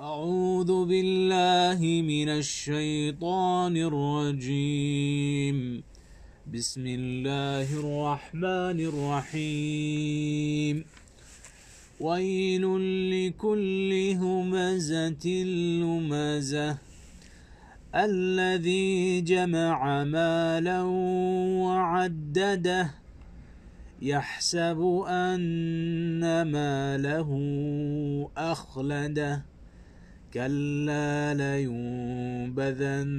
أعوذ 0.00 0.84
بالله 0.84 2.02
من 2.02 2.28
الشيطان 2.28 3.76
الرجيم. 3.76 5.82
بسم 6.54 6.86
الله 6.86 7.80
الرحمن 7.80 8.80
الرحيم. 8.80 10.84
ويل 12.00 12.64
لكل 13.10 14.14
همزة 14.14 15.26
لمزة. 15.82 16.78
الذي 17.94 19.20
جمع 19.20 20.04
مالا 20.04 20.82
وعدده 21.62 22.94
يحسب 24.02 25.04
أن 25.08 26.42
ماله 26.42 27.30
أخلده. 28.36 29.57
كلا 30.34 31.34
لينبذن 31.34 33.10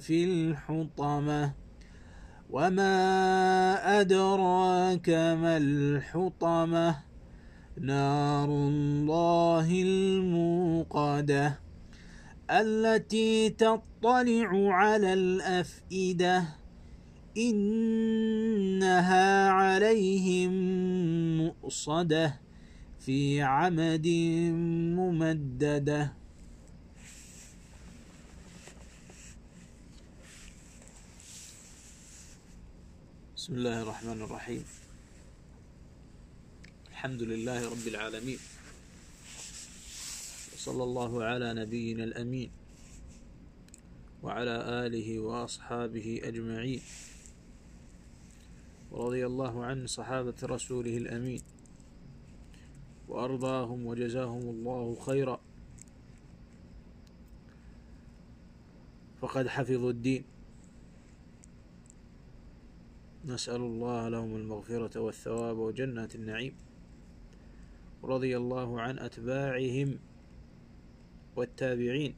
في 0.00 0.24
الحطمة. 0.24 1.52
وما 2.50 4.00
أدراك 4.00 5.08
ما 5.08 5.56
الحطمة؟ 5.56 6.96
نار 7.80 8.48
الله 8.48 9.82
الموقدة 9.82 11.60
التي 12.50 13.50
تطلع 13.50 14.74
على 14.74 15.12
الأفئدة. 15.12 16.44
إنها 17.36 19.48
عليهم 19.48 20.52
مؤصدة. 21.38 22.45
في 23.00 23.42
عمد 23.42 24.06
ممددة. 24.96 26.12
بسم 33.36 33.54
الله 33.54 33.82
الرحمن 33.82 34.22
الرحيم. 34.22 34.64
الحمد 36.90 37.22
لله 37.22 37.70
رب 37.70 37.86
العالمين. 37.86 38.38
وصلى 40.54 40.82
الله 40.82 41.12
على 41.24 41.54
نبينا 41.54 42.04
الأمين. 42.04 42.50
وعلى 44.22 44.86
آله 44.86 45.08
وأصحابه 45.18 46.20
أجمعين. 46.24 46.82
ورضي 48.90 49.26
الله 49.26 49.64
عن 49.64 49.86
صحابة 49.86 50.34
رسوله 50.42 50.96
الأمين. 50.96 51.55
وأرضاهم 53.08 53.86
وجزاهم 53.86 54.42
الله 54.42 54.96
خيرا. 55.06 55.40
فقد 59.20 59.48
حفظوا 59.48 59.90
الدين. 59.90 60.24
نسأل 63.24 63.60
الله 63.60 64.08
لهم 64.08 64.36
المغفرة 64.36 65.00
والثواب 65.00 65.56
وجنات 65.58 66.14
النعيم. 66.14 66.54
رضي 68.04 68.36
الله 68.36 68.80
عن 68.80 68.98
أتباعهم 68.98 69.98
والتابعين 71.36 72.14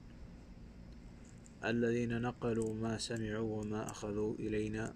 الذين 1.65 2.23
نقلوا 2.23 2.75
ما 2.75 2.99
سمعوا 2.99 3.61
وما 3.61 3.91
أخذوا 3.91 4.35
إلينا 4.39 4.95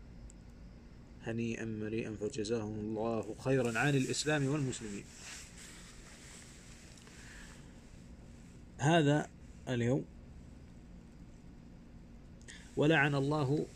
هنيئا 1.22 1.64
مريئا 1.64 2.16
فجزاهم 2.20 2.74
الله 2.74 3.34
خيرا 3.38 3.78
عن 3.78 3.94
الإسلام 3.94 4.46
والمسلمين. 4.46 5.04
هذا 8.82 9.30
اليوم. 9.68 10.04
ولعن 12.76 13.14
الله 13.14 13.66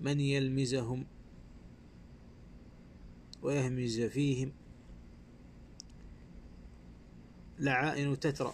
من 0.00 0.20
يلمزهم 0.20 1.06
ويهمز 3.42 4.00
فيهم. 4.00 4.52
لعائن 7.58 8.20
تترى 8.20 8.52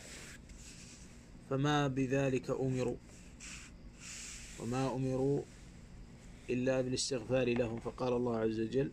فما 1.51 1.89
بذلك 1.89 2.51
أمروا 2.51 2.97
وما 4.61 4.95
أمروا 4.95 5.43
إلا 6.51 6.81
بالاستغفار 6.81 7.49
لهم. 7.49 7.81
فقال 7.81 8.13
الله 8.13 8.37
عز 8.39 8.61
وجل 8.61 8.93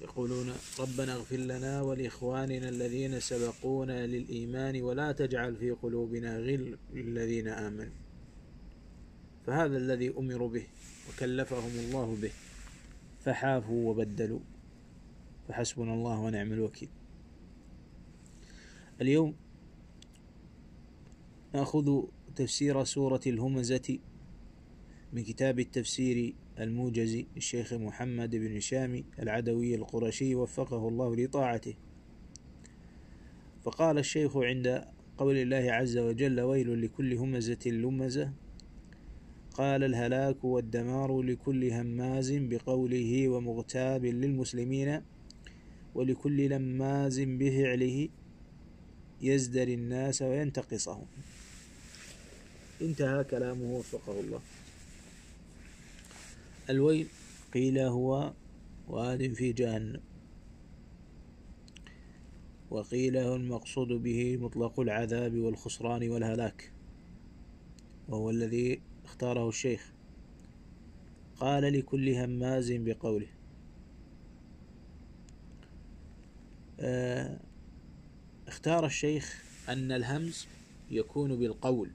يقولون 0.00 0.52
ربنا 0.80 1.12
اغفر 1.12 1.36
لنا 1.36 1.82
ولإخواننا 1.82 2.68
الذين 2.68 3.20
سبقونا 3.20 4.06
للإيمان 4.06 4.82
ولا 4.82 5.12
تجعل 5.12 5.56
في 5.56 5.70
قلوبنا 5.70 6.38
غل 6.38 6.78
للذين 6.92 7.48
آمنوا. 7.48 7.92
فهذا 9.46 9.76
الذي 9.76 10.08
أمروا 10.18 10.48
به 10.48 10.66
وكلفهم 11.08 11.78
الله 11.78 12.16
به 12.22 12.30
فحافوا 13.24 13.90
وبدلوا. 13.90 14.40
فحسبنا 15.48 15.94
الله 15.94 16.18
ونعم 16.20 16.52
الوكيل. 16.52 16.88
اليوم 19.00 19.34
نأخذ 21.54 22.02
تفسير 22.36 22.84
سورة 22.84 23.20
الهمزة 23.26 23.98
من 25.12 25.22
كتاب 25.22 25.60
التفسير 25.60 26.34
الموجزي 26.58 27.26
للشيخ 27.34 27.72
محمد 27.72 28.36
بن 28.36 28.56
هشام 28.56 29.04
العدوي 29.18 29.74
القرشي 29.74 30.34
وفقه 30.34 30.88
الله 30.88 31.16
لطاعته. 31.16 31.74
فقال 33.64 33.98
الشيخ 33.98 34.36
عند 34.36 34.84
قول 35.18 35.36
الله 35.36 35.72
عز 35.72 35.98
وجل 35.98 36.40
ويل 36.40 36.82
لكل 36.82 37.14
همزة 37.14 37.58
لمزة 37.66 38.32
قال 39.52 39.84
الهلاك 39.84 40.44
والدمار 40.44 41.22
لكل 41.22 41.72
هماز 41.72 42.32
بقوله 42.32 43.28
ومغتاب 43.28 44.04
للمسلمين 44.04 45.02
ولكل 45.94 46.48
لماز 46.48 47.20
بفعله 47.20 48.08
يزدر 49.22 49.68
الناس 49.68 50.22
وينتقصهم 50.22 51.06
انتهى 52.80 53.24
كلامه 53.24 53.64
وفقه 53.64 54.20
الله. 54.20 54.40
الويل 56.70 57.06
قيل 57.54 57.78
هو 57.78 58.32
واد 58.88 59.32
في 59.32 59.52
جهنم. 59.52 60.00
وقيل 62.70 63.16
هو 63.16 63.36
المقصود 63.36 63.88
به 63.88 64.36
مطلق 64.36 64.80
العذاب 64.80 65.34
والخسران 65.34 66.08
والهلاك 66.08 66.72
وهو 68.08 68.30
الذي 68.30 68.80
اختاره 69.04 69.48
الشيخ. 69.48 69.92
قال 71.40 71.72
لكل 71.72 72.08
هماز 72.08 72.72
بقوله. 72.72 73.28
آه، 76.80 77.40
اختار 78.48 78.86
الشيخ 78.86 79.44
أن 79.68 79.92
الهمز 79.92 80.46
يكون 80.90 81.36
بالقول 81.38 81.90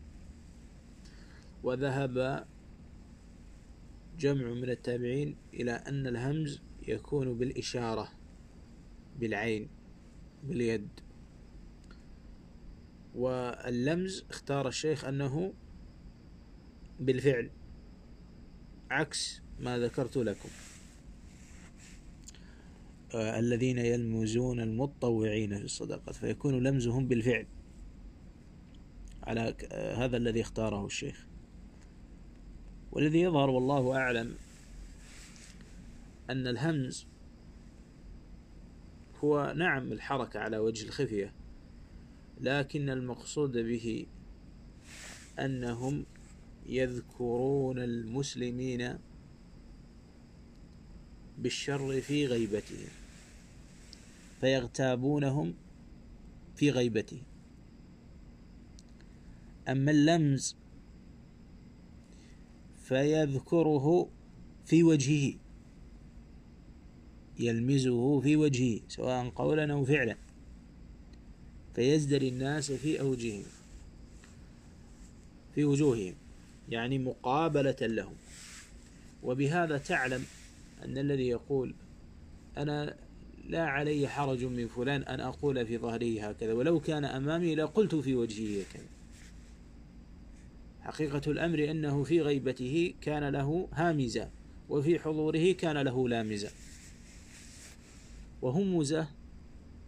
وذهب 1.63 2.45
جمع 4.19 4.53
من 4.53 4.69
التابعين 4.69 5.37
إلى 5.53 5.71
أن 5.71 6.07
الهمز 6.07 6.61
يكون 6.87 7.37
بالإشارة 7.37 8.07
بالعين 9.19 9.69
باليد. 10.43 10.87
واللمز 13.15 14.25
اختار 14.29 14.67
الشيخ 14.67 15.05
أنه 15.05 15.53
بالفعل 16.99 17.49
عكس 18.91 19.41
ما 19.59 19.79
ذكرت 19.79 20.17
لكم. 20.17 20.49
آه 23.13 23.39
الذين 23.39 23.77
يلمزون 23.77 24.59
المتطوعين 24.59 25.57
في 25.57 25.63
الصدقات 25.65 26.15
فيكون 26.15 26.63
لمزهم 26.63 27.07
بالفعل. 27.07 27.47
على 29.23 29.55
آه 29.71 30.05
هذا 30.05 30.17
الذي 30.17 30.41
اختاره 30.41 30.85
الشيخ. 30.85 31.25
والذي 32.95 33.21
يظهر 33.21 33.49
والله 33.49 33.97
أعلم 33.97 34.35
أن 36.29 36.47
الهمز 36.47 37.05
هو 39.23 39.53
نعم 39.57 39.91
الحركة 39.91 40.39
على 40.39 40.57
وجه 40.57 40.85
الخفية 40.85 41.33
لكن 42.41 42.89
المقصود 42.89 43.57
به 43.57 44.05
أنهم 45.39 46.05
يذكرون 46.65 47.79
المسلمين 47.79 48.97
بالشر 51.37 52.01
في 52.01 52.25
غيبتهم 52.27 52.89
فيغتابونهم 54.41 55.53
في 56.55 56.71
غيبته 56.71 57.21
أما 59.67 59.91
اللمز 59.91 60.55
فيذكره 62.87 64.09
في 64.65 64.83
وجهه 64.83 65.33
يلمزه 67.39 68.19
في 68.19 68.35
وجهه 68.35 68.79
سواء 68.87 69.29
قولا 69.29 69.73
أو 69.73 69.85
فعلا 69.85 70.15
فيزدري 71.75 72.29
الناس 72.29 72.71
في 72.71 72.99
أوجههم 72.99 73.43
في 75.55 75.65
وجوههم 75.65 76.15
يعني 76.69 76.99
مقابلة 76.99 77.75
لهم. 77.81 78.13
وبهذا 79.23 79.77
تعلم 79.77 80.23
أن 80.85 80.97
الذي 80.97 81.27
يقول 81.27 81.73
أنا 82.57 82.95
لا 83.49 83.65
علي 83.65 84.07
حرج 84.07 84.43
من 84.43 84.67
فلان 84.67 85.01
أن 85.01 85.19
أقول 85.19 85.65
في 85.65 85.77
ظهره 85.77 86.29
هكذا 86.29 86.53
ولو 86.53 86.79
كان 86.79 87.05
أمامي 87.05 87.55
لقلت 87.55 87.95
في 87.95 88.15
وجهه 88.15 88.61
هكذا. 88.61 88.94
حقيقة 90.85 91.31
الأمر 91.31 91.71
أنه 91.71 92.03
في 92.03 92.21
غيبته 92.21 92.93
كان 93.01 93.29
له 93.29 93.67
هامزة 93.73 94.29
وفي 94.69 94.99
حضوره 94.99 95.51
كان 95.51 95.77
له 95.77 96.09
لامزة. 96.09 96.51
وهمزة 98.41 99.07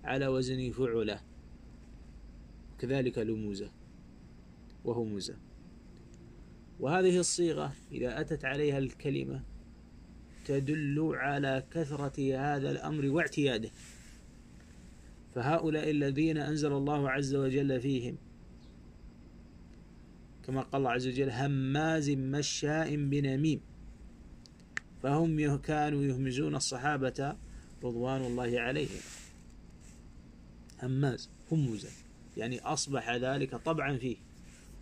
على 0.03 0.27
وزن 0.27 0.71
فعلة. 0.71 1.19
كذلك 2.79 3.17
لموزة. 3.17 3.71
وهمزة. 4.85 5.35
وهذه 6.79 7.19
الصيغة 7.19 7.73
إذا 7.91 8.21
أتت 8.21 8.45
عليها 8.45 8.77
الكلمة 8.77 9.43
تدل 10.45 11.11
على 11.15 11.63
كثرة 11.71 12.35
هذا 12.37 12.71
الأمر 12.71 13.05
واعتياده. 13.05 13.69
فهؤلاء 15.35 15.89
الذين 15.89 16.37
أنزل 16.37 16.73
الله 16.73 17.09
عز 17.09 17.35
وجل 17.35 17.81
فيهم 17.81 18.17
كما 20.47 20.61
قال 20.61 20.75
الله 20.81 20.91
عز 20.91 21.07
وجل 21.07 21.29
هماز 21.29 22.09
مشاء 22.09 22.95
بنميم. 22.95 23.61
فهم 25.03 25.57
كانوا 25.57 26.03
يهمزون 26.03 26.55
الصحابة 26.55 27.35
رضوان 27.83 28.21
الله 28.21 28.59
عليهم. 28.59 29.01
هماز 30.83 31.29
همزة 31.51 31.89
يعني 32.37 32.59
أصبح 32.59 33.15
ذلك 33.15 33.55
طبعا 33.55 33.97
فيه. 33.97 34.17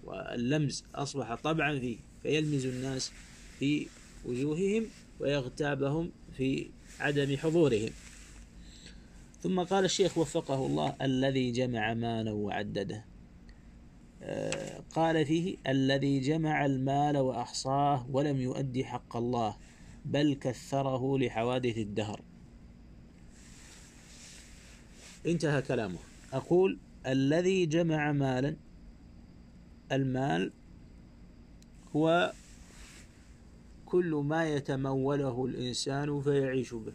واللمز 0.03 0.83
أصبح 0.95 1.35
طبعا 1.35 1.79
فيه. 1.79 1.97
فيلمز 2.23 2.65
الناس 2.65 3.11
في 3.59 3.87
وجوههم 4.25 4.85
ويغتابهم 5.19 6.11
في 6.37 6.69
عدم 6.99 7.37
حضورهم. 7.37 7.89
ثم 9.41 9.59
قال 9.59 9.85
الشيخ 9.85 10.17
وفقه 10.17 10.65
الله 10.65 10.95
الذي 11.01 11.51
جمع 11.51 11.93
مالا 11.93 12.31
وعدده. 12.31 13.05
قال 14.91 15.25
فيه 15.25 15.57
الذي 15.67 16.19
جمع 16.19 16.65
المال 16.65 17.17
وأحصاه 17.17 18.05
ولم 18.11 18.41
يؤدي 18.41 18.85
حق 18.85 19.17
الله 19.17 19.57
بل 20.05 20.33
كثره 20.41 21.17
لحوادث 21.17 21.77
الدهر. 21.77 22.21
انتهى 25.25 25.61
كلامه. 25.61 25.99
أقول 26.33 26.77
الذي 27.05 27.65
جمع 27.65 28.11
مالا 28.11 28.55
المال 29.91 30.51
هو 31.95 32.33
كل 33.85 34.23
ما 34.25 34.49
يتموله 34.49 35.45
الإنسان 35.45 36.21
فيعيش 36.21 36.73
به. 36.73 36.93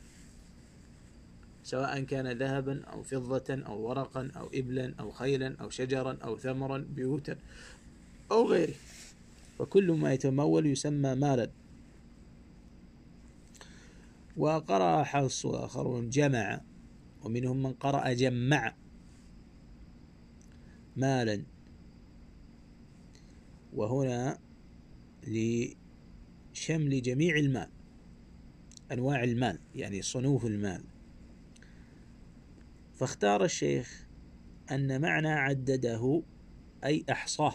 سواء 1.71 2.01
كان 2.01 2.27
ذهبا 2.39 2.85
أو 2.85 3.03
فضة 3.03 3.63
أو 3.67 3.89
ورقا 3.89 4.31
أو 4.37 4.51
إبلا 4.55 4.95
أو 5.01 5.11
خيلا 5.11 5.57
أو 5.61 5.71
شجرا 5.71 6.19
أو 6.25 6.37
ثمرا 6.37 6.79
بيوتا 6.79 7.37
أو 8.31 8.49
غيره. 8.49 8.75
فكل 9.59 9.93
ما 9.93 10.13
يتمول 10.13 10.67
يسمى 10.67 11.15
مالا. 11.15 11.51
وقرأ 14.37 15.03
حفص 15.03 15.45
وآخرون 15.45 16.11
جمع 16.11 16.61
ومنهم 17.23 17.63
من 17.63 17.73
قرأ 17.73 18.13
جمع 18.13 18.75
مالا. 20.97 21.43
وهنا 23.73 24.39
لشمل 25.27 27.03
جميع 27.03 27.37
المال 27.37 27.69
أنواع 28.93 29.25
المال 29.25 29.59
يعني 29.75 30.03
صنوف 30.03 30.47
المال. 30.47 30.83
فاختار 33.01 33.45
الشيخ 33.45 34.07
أن 34.71 35.01
معنى 35.01 35.29
عدده 35.29 36.23
أي 36.85 37.05
أحصاه. 37.11 37.55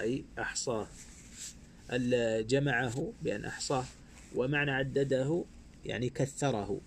أي 0.00 0.24
أحصاه. 0.38 0.86
جمعه 2.40 3.12
بأن 3.22 3.44
أحصاه. 3.44 3.84
ومعنى 4.34 4.70
عدده 4.70 5.44
يعني 5.84 6.08
كثره. 6.08 6.80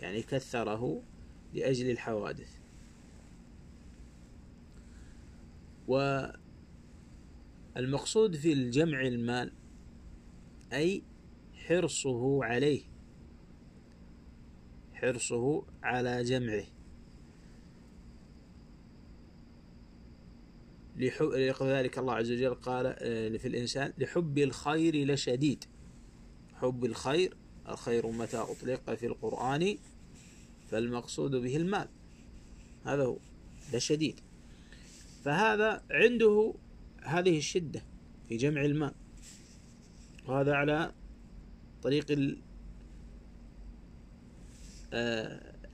يعني 0.00 0.22
كثره 0.22 1.02
لأجل 1.54 1.90
الحوادث. 1.90 2.50
والمقصود 7.76 8.36
في 8.36 8.52
الجمع 8.52 9.00
المال 9.00 9.52
أي 10.72 11.02
حرصه 11.66 12.44
عليه. 12.44 12.97
حرصه 15.00 15.64
على 15.82 16.24
جمعه. 16.24 16.64
لذلك 20.96 21.98
الله 21.98 22.14
عز 22.14 22.32
وجل 22.32 22.54
قال 22.54 22.86
آه، 22.86 23.36
في 23.36 23.48
الإنسان 23.48 23.92
لحب 23.98 24.38
الخير 24.38 25.06
لشديد. 25.12 25.64
حب 26.54 26.84
الخير 26.84 27.36
الخير 27.68 28.06
متى 28.06 28.36
أطلق 28.36 28.94
في 28.94 29.06
القرآن 29.06 29.76
فالمقصود 30.70 31.30
به 31.30 31.56
المال. 31.56 31.88
هذا 32.84 33.04
هو 33.04 33.16
لشديد. 33.74 34.20
فهذا 35.24 35.84
عنده 35.90 36.54
هذه 37.02 37.38
الشدة 37.38 37.82
في 38.28 38.36
جمع 38.36 38.64
المال. 38.64 38.94
وهذا 40.26 40.54
على 40.54 40.92
طريق 41.82 42.38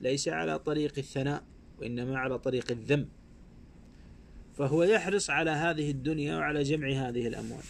ليس 0.01 0.27
على 0.27 0.59
طريق 0.59 0.93
الثناء 0.97 1.43
وإنما 1.77 2.17
على 2.17 2.39
طريق 2.39 2.71
الذم. 2.71 3.07
فهو 4.57 4.83
يحرص 4.83 5.29
على 5.29 5.51
هذه 5.51 5.91
الدنيا 5.91 6.37
وعلى 6.37 6.63
جمع 6.63 6.87
هذه 6.87 7.27
الأموال. 7.27 7.63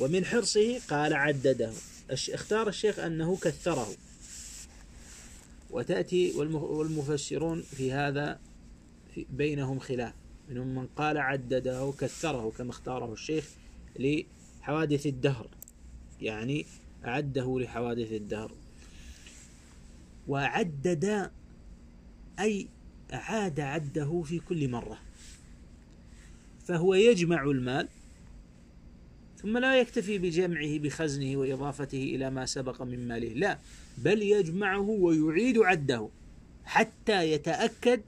ومن 0.00 0.24
حرصه 0.24 0.80
قال 0.88 1.14
عدده. 1.14 1.72
اختار 2.10 2.68
الشيخ 2.68 2.98
أنه 2.98 3.36
كثره. 3.36 3.88
وتأتي 5.70 6.32
والمفسرون 6.32 7.62
في 7.62 7.92
هذا 7.92 8.40
بينهم 9.30 9.78
خلاف. 9.78 10.14
منهم 10.48 10.74
من 10.74 10.86
قال 10.86 11.18
عدده 11.18 11.92
كثره 12.00 12.50
كما 12.58 12.70
اختاره 12.70 13.12
الشيخ 13.12 13.50
لحوادث 13.98 15.06
الدهر. 15.06 15.48
يعني 16.20 16.66
أعده 17.04 17.60
لحوادث 17.60 18.12
الدهر. 18.12 18.52
وعدد 20.28 21.30
أي 22.38 22.68
أعاد 23.12 23.60
عده 23.60 24.22
في 24.22 24.38
كل 24.38 24.70
مرة. 24.70 24.98
فهو 26.64 26.94
يجمع 26.94 27.42
المال 27.42 27.88
ثم 29.42 29.58
لا 29.58 29.80
يكتفي 29.80 30.18
بجمعه 30.18 30.78
بخزنه 30.78 31.36
وإضافته 31.36 32.02
إلى 32.02 32.30
ما 32.30 32.46
سبق 32.46 32.82
من 32.82 33.08
ماله. 33.08 33.28
لا 33.28 33.58
بل 33.98 34.22
يجمعه 34.22 34.88
ويعيد 34.88 35.58
عده 35.58 36.08
حتى 36.64 37.32
يتأكد 37.32 38.00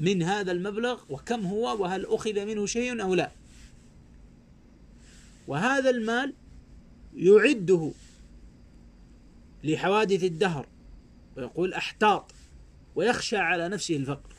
من 0.00 0.22
هذا 0.22 0.52
المبلغ 0.52 1.02
وكم 1.08 1.46
هو 1.46 1.82
وهل 1.82 2.06
أخذ 2.06 2.46
منه 2.46 2.66
شيء 2.66 3.02
أو 3.02 3.14
لا. 3.14 3.30
وهذا 5.48 5.90
المال 5.90 6.34
يعده 7.16 7.90
لحوادث 9.64 10.24
الدهر. 10.24 10.66
ويقول 11.36 11.74
أحتاط 11.74 12.32
ويخشى 12.94 13.36
على 13.36 13.68
نفسه 13.68 13.96
الفقر. 13.96 14.32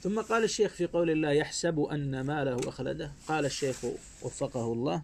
ثم 0.00 0.20
قال 0.20 0.44
الشيخ 0.44 0.72
في 0.72 0.86
قول 0.86 1.10
الله 1.10 1.30
يحسب 1.30 1.80
أن 1.80 2.20
ماله 2.20 2.68
أخلده. 2.68 3.12
قال 3.28 3.44
الشيخ 3.44 3.84
وفقه 4.22 4.72
الله 4.72 5.02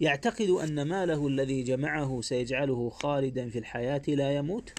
يعتقد 0.00 0.50
أن 0.50 0.82
ماله 0.82 1.26
الذي 1.26 1.62
جمعه 1.62 2.20
سيجعله 2.20 2.90
خالدا 2.90 3.48
في 3.48 3.58
الحياة 3.58 4.02
لا 4.08 4.36
يموت؟ 4.36 4.72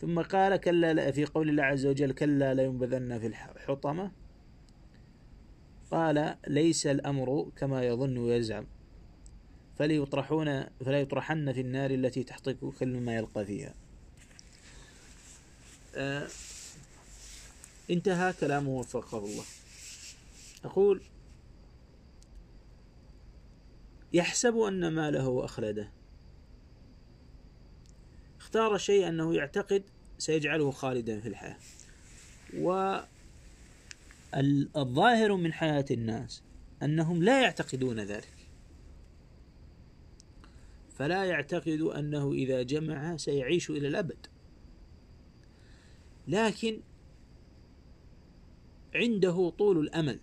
ثم 0.00 0.20
قال 0.20 0.56
كلا 0.56 1.10
في 1.10 1.24
قول 1.24 1.48
الله 1.48 1.62
عز 1.62 1.86
وجل 1.86 2.12
كلا 2.12 2.54
لينبذن 2.54 3.18
في 3.18 3.26
الحطمة. 3.26 4.10
قال 5.90 6.36
ليس 6.46 6.86
الأمر 6.86 7.50
كما 7.56 7.82
يظن 7.84 8.18
ويزعم. 8.18 8.66
فليطرحون 9.78 10.64
فلا 10.64 11.00
يطرحن 11.00 11.52
في 11.52 11.60
النار 11.60 11.90
التي 11.90 12.24
تحتك 12.24 12.58
كل 12.58 13.00
ما 13.00 13.16
يلقى 13.16 13.44
فيها. 13.44 13.74
آه 15.94 16.28
انتهى 17.90 18.32
كلامه 18.32 18.70
وفقه 18.70 19.18
الله. 19.18 19.44
أقول 20.64 21.02
يحسب 24.12 24.58
أن 24.58 24.88
ماله 24.92 25.44
أخلده. 25.44 25.90
اختار 28.38 28.78
شيء 28.78 29.08
أنه 29.08 29.34
يعتقد 29.34 29.82
سيجعله 30.18 30.70
خالدا 30.70 31.20
في 31.20 31.28
الحياة. 31.28 31.56
والظاهر 34.34 35.36
من 35.36 35.52
حياة 35.52 35.84
الناس 35.90 36.42
أنهم 36.82 37.22
لا 37.22 37.42
يعتقدون 37.42 38.00
ذلك. 38.00 38.32
فلا 40.98 41.24
يعتقد 41.24 41.80
أنه 41.80 42.32
إذا 42.32 42.62
جمع 42.62 43.16
سيعيش 43.16 43.70
إلى 43.70 43.88
الأبد. 43.88 44.26
لكن 46.28 46.80
عنده 48.94 49.52
طول 49.58 49.78
الأمل. 49.78 50.18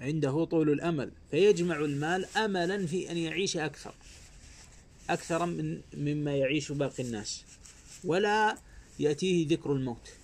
عنده 0.00 0.44
طول 0.44 0.70
الأمل. 0.70 1.12
فيجمع 1.30 1.76
المال 1.76 2.26
أملا 2.36 2.86
في 2.86 3.10
أن 3.10 3.16
يعيش 3.16 3.56
أكثر. 3.56 3.94
أكثر 5.10 5.46
من 5.46 5.80
مما 5.94 6.36
يعيش 6.36 6.72
باقي 6.72 7.02
الناس. 7.02 7.44
ولا 8.04 8.58
يأتيه 8.98 9.48
ذكر 9.48 9.72
الموت. 9.72 10.21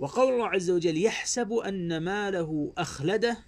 وقول 0.00 0.34
الله 0.34 0.48
عز 0.48 0.70
وجل 0.70 1.02
يحسب 1.02 1.52
أن 1.52 1.98
ماله 1.98 2.72
أخلده 2.78 3.38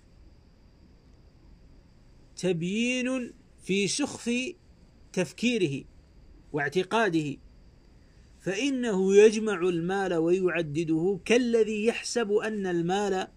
تبيين 2.36 3.32
في 3.62 3.88
سخف 3.88 4.30
تفكيره 5.12 5.84
واعتقاده 6.52 7.36
فإنه 8.40 9.14
يجمع 9.14 9.60
المال 9.60 10.14
ويعدده 10.14 11.20
كالذي 11.24 11.86
يحسب 11.86 12.32
أن 12.32 12.66
المال 12.66 13.28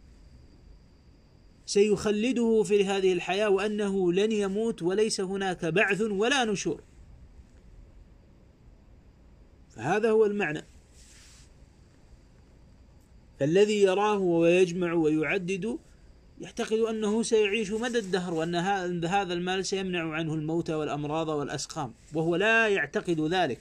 سيخلده 1.66 2.64
في 2.64 2.86
هذه 2.86 3.14
الحياة 3.14 3.50
وأنه 3.50 4.14
لن 4.14 4.32
يموت 4.32 4.82
وليس 4.82 5.22
هناك 5.22 5.66
بعث 5.66 6.02
ولا 6.02 6.46
نشور. 6.46 6.84
فهذا 9.70 10.12
هو 10.12 10.26
المعنى. 10.26 10.75
فالذي 13.40 13.82
يراه 13.82 14.18
ويجمع 14.18 14.94
ويعدد 14.94 15.78
يعتقد 16.42 16.80
أنه 16.80 17.24
سيعيش 17.24 17.72
مدى 17.72 18.00
الدهر 18.00 18.34
وأن 18.34 18.56
هذا 19.06 19.34
المال 19.34 19.66
سيمنع 19.66 20.14
عنه 20.14 20.34
الموت 20.34 20.70
والأمراض 20.70 21.28
والأسقام 21.28 21.94
وهو 22.14 22.36
لا 22.36 22.68
يعتقد 22.68 23.22
ذلك. 23.22 23.60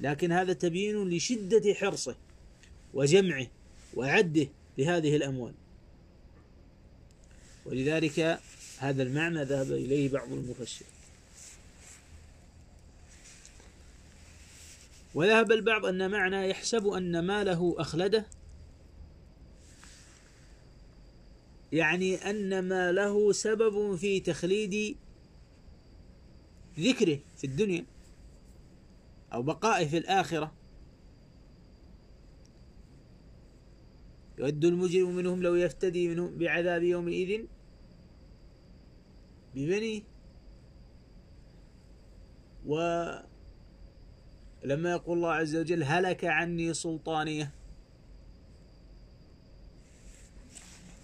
لكن 0.00 0.32
هذا 0.32 0.52
تبيين 0.52 1.10
لشدة 1.10 1.74
حرصه 1.74 2.16
وجمعه 2.94 3.46
وعده 3.94 4.46
لهذه 4.78 5.16
الأموال. 5.16 5.52
ولذلك 7.66 8.40
هذا 8.78 9.02
المعنى 9.02 9.44
ذهب 9.44 9.72
إليه 9.72 10.08
بعض 10.08 10.32
المفسر 10.32 10.84
وذهب 15.14 15.52
البعض 15.52 15.86
أن 15.86 16.10
معنى 16.10 16.50
يحسب 16.50 16.86
أن 16.86 17.26
ماله 17.26 17.74
أخلده 17.78 18.26
يعني 21.72 22.14
أن 22.14 22.68
ما 22.68 22.92
له 22.92 23.32
سبب 23.32 23.96
في 23.96 24.20
تخليد 24.20 24.96
ذكره 26.78 27.18
في 27.36 27.44
الدنيا 27.46 27.86
أو 29.32 29.42
بقائه 29.42 29.88
في 29.88 29.98
الآخرة. 29.98 30.52
يود 34.38 34.64
المجرم 34.64 35.16
منهم 35.16 35.42
لو 35.42 35.54
يفتدي 35.54 36.08
منهم 36.08 36.38
بعذاب 36.38 36.82
يومئذ 36.82 37.44
ببنيه. 39.54 40.02
ولما 42.66 43.24
يقول 44.90 45.16
الله 45.18 45.32
عز 45.32 45.56
وجل 45.56 45.82
هلك 45.82 46.24
عني 46.24 46.74
سلطانية. 46.74 47.52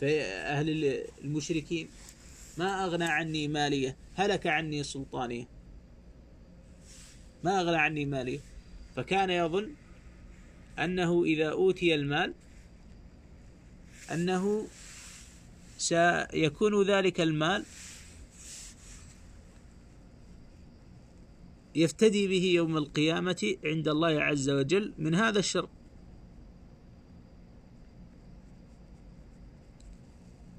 فأهل 0.03 1.05
المشركين 1.25 1.89
ما 2.59 2.85
أغنى 2.85 3.05
عني 3.05 3.49
مالية 3.49 3.97
هلك 4.15 4.47
عني 4.47 4.83
سلطانية. 4.83 5.49
ما 7.45 7.61
أغنى 7.61 7.77
عني 7.77 8.05
مالية. 8.05 8.41
فكان 8.97 9.31
يظن 9.31 9.75
أنه 10.79 11.25
إذا 11.25 11.51
أوتي 11.51 11.95
المال 11.95 12.35
أنه 14.13 14.69
سيكون 15.79 16.83
ذلك 16.83 17.21
المال 17.21 17.65
يفتدي 21.75 22.29
به 22.29 22.45
يوم 22.45 22.77
القيامة 22.77 23.57
عند 23.65 23.89
الله 23.89 24.23
عز 24.23 24.51
وجل 24.51 24.93
من 24.99 25.15
هذا 25.15 25.39
الشر. 25.39 25.69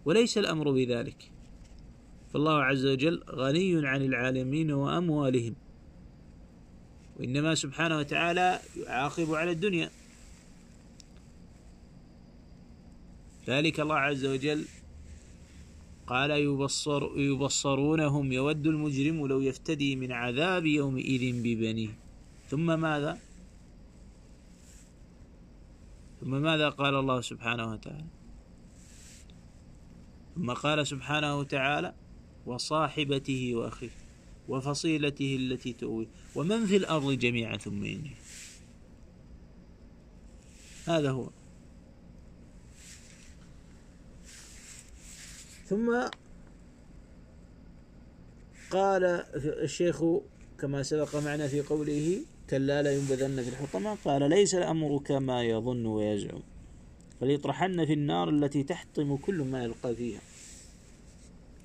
وليس 0.05 0.37
الأمر 0.37 0.71
بذلك. 0.71 1.31
فالله 2.33 2.63
عز 2.63 2.85
وجل 2.85 3.23
غني 3.29 3.87
عن 3.87 4.01
العالمين 4.01 4.71
وأموالهم. 4.71 5.55
وإنما 7.19 7.55
سبحانه 7.55 7.97
وتعالى 7.97 8.59
يعاقب 8.77 9.33
على 9.33 9.51
الدنيا. 9.51 9.89
ذلك 13.47 13.79
الله 13.79 13.95
عز 13.95 14.25
وجل 14.25 14.65
قال 16.07 16.31
يبصر 16.31 17.19
يبصرونهم 17.19 18.31
يود 18.31 18.67
المجرم 18.67 19.27
لو 19.27 19.39
يفتدي 19.41 19.95
من 19.95 20.11
عذاب 20.11 20.65
يومئذ 20.65 21.23
ببنيه. 21.43 21.89
ثم 22.49 22.79
ماذا؟ 22.79 23.19
ثم 26.21 26.41
ماذا 26.41 26.69
قال 26.69 26.95
الله 26.95 27.21
سبحانه 27.21 27.71
وتعالى؟ 27.71 28.22
ثم 30.35 30.51
قال 30.53 30.87
سبحانه 30.87 31.39
وتعالى 31.39 31.93
وصاحبته 32.45 33.55
وأخيه 33.55 33.89
وفصيلته 34.49 35.35
التي 35.35 35.73
تؤوي 35.73 36.07
ومن 36.35 36.65
في 36.65 36.77
الأرض 36.77 37.11
جميعا 37.11 37.57
ثم 37.57 37.85
ينجي. 37.85 38.15
هذا 40.85 41.11
هو. 41.11 41.29
ثم 45.65 46.07
قال 48.71 49.03
الشيخ 49.45 50.03
كما 50.59 50.83
سبق 50.83 51.15
معنا 51.15 51.47
في 51.47 51.61
قوله 51.61 52.25
كلا 52.49 52.83
لا 52.83 52.95
ينبذن 52.95 53.43
في 53.43 53.49
الحطمة 53.49 53.95
قال 54.05 54.29
ليس 54.29 54.55
الأمر 54.55 54.97
كما 54.97 55.43
يظن 55.43 55.85
ويزعم. 55.85 56.41
فليطرحن 57.23 57.85
في 57.85 57.93
النار 57.93 58.29
التي 58.29 58.63
تحطم 58.63 59.15
كل 59.17 59.35
ما 59.35 59.63
يلقى 59.63 59.95
فيها. 59.95 60.21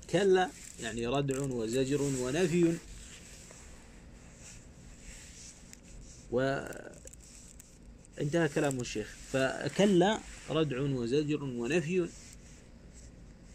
كلا 0.09 0.49
يعني 0.81 1.07
ردع 1.07 1.41
وزجر 1.41 2.01
ونفي. 2.01 2.77
وانتهى 6.31 6.89
كلام 8.55 8.79
الشيخ. 8.79 9.15
فكلا 9.31 10.19
ردع 10.49 10.81
وزجر 10.81 11.43
ونفي. 11.43 12.09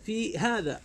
في 0.05 0.39
هذا 0.39 0.81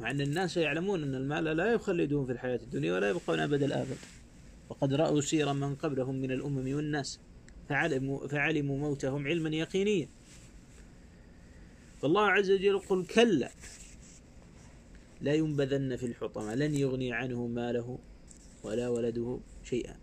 مع 0.00 0.10
أن 0.10 0.20
الناس 0.20 0.56
يعلمون 0.56 1.02
أن 1.02 1.14
المال 1.14 1.44
لا 1.44 1.72
يخلدهم 1.72 2.26
في 2.26 2.32
الحياة 2.32 2.60
الدنيا 2.62 2.94
ولا 2.94 3.08
يبقون 3.08 3.40
أبد 3.40 3.62
الآبد 3.62 3.98
وقد 4.68 4.94
رأوا 4.94 5.20
سيرا 5.20 5.52
من 5.52 5.74
قبلهم 5.74 6.14
من 6.14 6.32
الأمم 6.32 6.76
والناس. 6.76 7.18
فعلموا, 7.68 8.26
فعلموا 8.28 8.78
موتهم 8.78 9.26
علما 9.26 9.56
يقينيا. 9.56 10.08
فالله 12.02 12.26
عز 12.26 12.50
وجل 12.50 12.64
يقول 12.64 13.06
كلا 13.06 13.50
لا 15.20 15.34
ينبذن 15.34 15.96
في 15.96 16.06
الحطمة 16.06 16.54
لن 16.54 16.74
يغني 16.74 17.12
عنه 17.12 17.46
ماله 17.46 17.98
ولا 18.62 18.88
ولده 18.88 19.40
شيئا. 19.64 19.96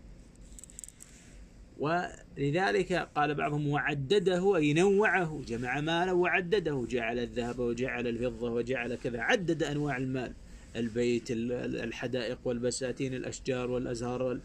ولذلك 1.78 2.92
قال 2.92 3.34
بعضهم 3.34 3.68
وعدده 3.68 4.56
أي 4.56 4.72
نوعه 4.72 5.42
جمع 5.46 5.80
ماله 5.80 6.14
وعدده 6.14 6.86
جعل 6.88 7.18
الذهب 7.18 7.58
وجعل 7.58 8.06
الفضة 8.06 8.50
وجعل 8.50 8.94
كذا 8.94 9.20
عدد 9.20 9.62
أنواع 9.62 9.96
المال 9.96 10.32
البيت 10.76 11.30
الحدائق 11.30 12.38
والبساتين 12.44 13.14
الأشجار 13.14 13.70
والأزهار 13.70 14.22
وال... 14.22 14.40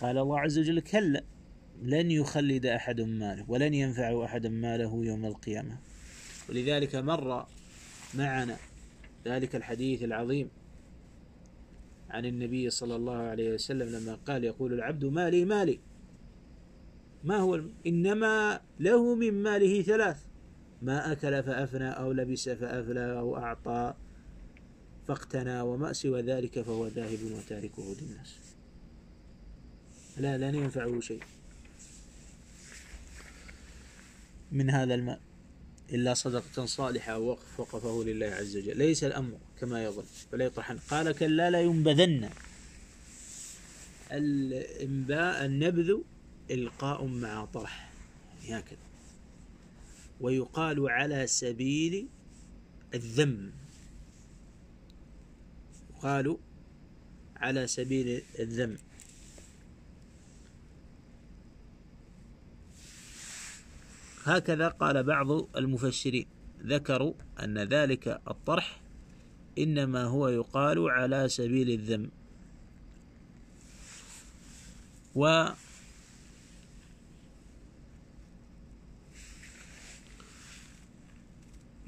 قال 0.00 0.18
الله 0.18 0.40
عز 0.40 0.58
وجل 0.58 0.80
كلا. 0.80 1.22
لن 1.82 2.10
يخلد 2.10 2.66
أحد 2.66 3.00
ماله 3.00 3.44
ولن 3.48 3.74
ينفع 3.74 4.24
أحد 4.24 4.46
ماله 4.46 5.04
يوم 5.04 5.26
القيامة. 5.26 5.78
ولذلك 6.48 6.96
مر 6.96 7.46
معنا 8.14 8.56
ذلك 9.26 9.56
الحديث 9.56 10.02
العظيم 10.02 10.48
عن 12.10 12.26
النبي 12.26 12.70
صلى 12.70 12.96
الله 12.96 13.16
عليه 13.16 13.54
وسلم 13.54 13.88
لما 13.88 14.14
قال 14.14 14.44
يقول 14.44 14.72
العبد 14.72 15.04
مالي 15.04 15.44
مالي 15.44 15.78
ما 17.24 17.36
هو 17.36 17.60
إنما 17.86 18.60
له 18.80 19.14
من 19.14 19.42
ماله 19.42 19.82
ثلاث. 19.82 20.24
ما 20.82 21.12
أكل 21.12 21.42
فأفنى 21.42 21.90
أو 21.90 22.12
لبس 22.12 22.48
فأفلى 22.48 23.18
أو 23.18 23.36
أعطى 23.36 23.94
فاقتنى 25.08 25.60
وما 25.60 25.92
سوى 25.92 26.22
ذلك 26.22 26.60
فهو 26.62 26.86
ذاهب 26.86 27.18
وتاركه 27.22 27.96
للناس. 28.00 28.38
لا 30.16 30.38
لن 30.38 30.54
ينفعه 30.54 31.00
شيء. 31.00 31.22
من 34.52 34.70
هذا 34.70 34.94
الماء 34.94 35.20
إلا 35.92 36.14
صدقة 36.14 36.66
صالحة 36.66 37.18
وقف 37.18 37.60
وقفه 37.60 38.04
لله 38.04 38.26
عز 38.26 38.56
وجل. 38.56 38.78
ليس 38.78 39.04
الأمر 39.04 39.38
كما 39.60 39.84
يظن 39.84 40.04
فلا 40.32 40.44
يطرحن 40.44 40.78
قال 40.78 41.12
كلا 41.12 41.50
لا 41.50 41.60
ينبذن. 41.60 42.30
الإنباء 44.12 45.44
النبذ 45.44 45.96
إلقاء 46.50 47.04
مع 47.04 47.44
طرح. 47.44 47.92
هكذا. 48.48 48.78
ويقال 50.20 50.90
على 50.90 51.26
سبيل 51.26 52.08
الذم. 52.94 53.52
يقال 55.90 56.38
على 57.36 57.66
سبيل 57.66 58.22
الذم. 58.38 58.76
هكذا 64.24 64.68
قال 64.68 65.02
بعض 65.02 65.56
المفسرين. 65.56 66.26
ذكروا 66.62 67.14
أن 67.42 67.58
ذلك 67.58 68.20
الطرح 68.28 68.80
إنما 69.58 70.04
هو 70.04 70.28
يقال 70.28 70.90
على 70.90 71.28
سبيل 71.28 71.70
الذم. 71.70 72.10
و 75.14 75.46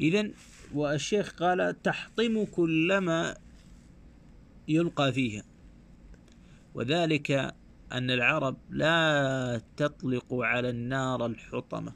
إذا 0.01 0.31
والشيخ 0.75 1.33
قال 1.33 1.83
تحطم 1.83 2.45
كلما 2.45 3.37
يلقى 4.69 5.13
فيها 5.13 5.45
وذلك 6.75 7.31
أن 7.93 8.11
العرب 8.11 8.57
لا 8.71 9.61
تطلق 9.77 10.35
على 10.35 10.71
النار 10.71 11.27
الحطمة. 11.27 11.93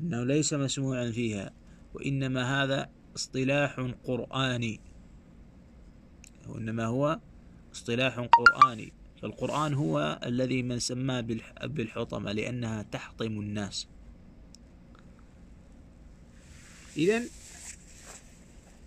أنه 0.00 0.24
ليس 0.24 0.54
مسموعا 0.54 1.10
فيها 1.10 1.52
وإنما 1.94 2.62
هذا 2.62 2.90
اصطلاح 3.16 3.92
قرآني. 4.04 4.80
وإنما 6.48 6.84
هو 6.84 7.20
اصطلاح 7.74 8.18
قرآني. 8.18 8.92
فالقرآن 9.22 9.74
هو 9.74 10.20
الذي 10.24 10.62
من 10.62 10.78
سماه 10.78 11.20
بالحطمة 11.64 12.32
لأنها 12.32 12.82
تحطم 12.82 13.40
الناس. 13.40 13.86
إذا 16.96 17.22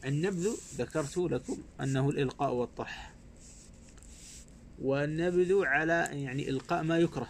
النبذ 0.05 0.49
ذكرت 0.75 1.17
لكم 1.17 1.57
أنه 1.81 2.09
الإلقاء 2.09 2.53
والطرح. 2.53 3.13
والنبذ 4.81 5.65
على 5.65 6.09
يعني 6.11 6.49
إلقاء 6.49 6.83
ما 6.83 6.97
يكره. 6.97 7.29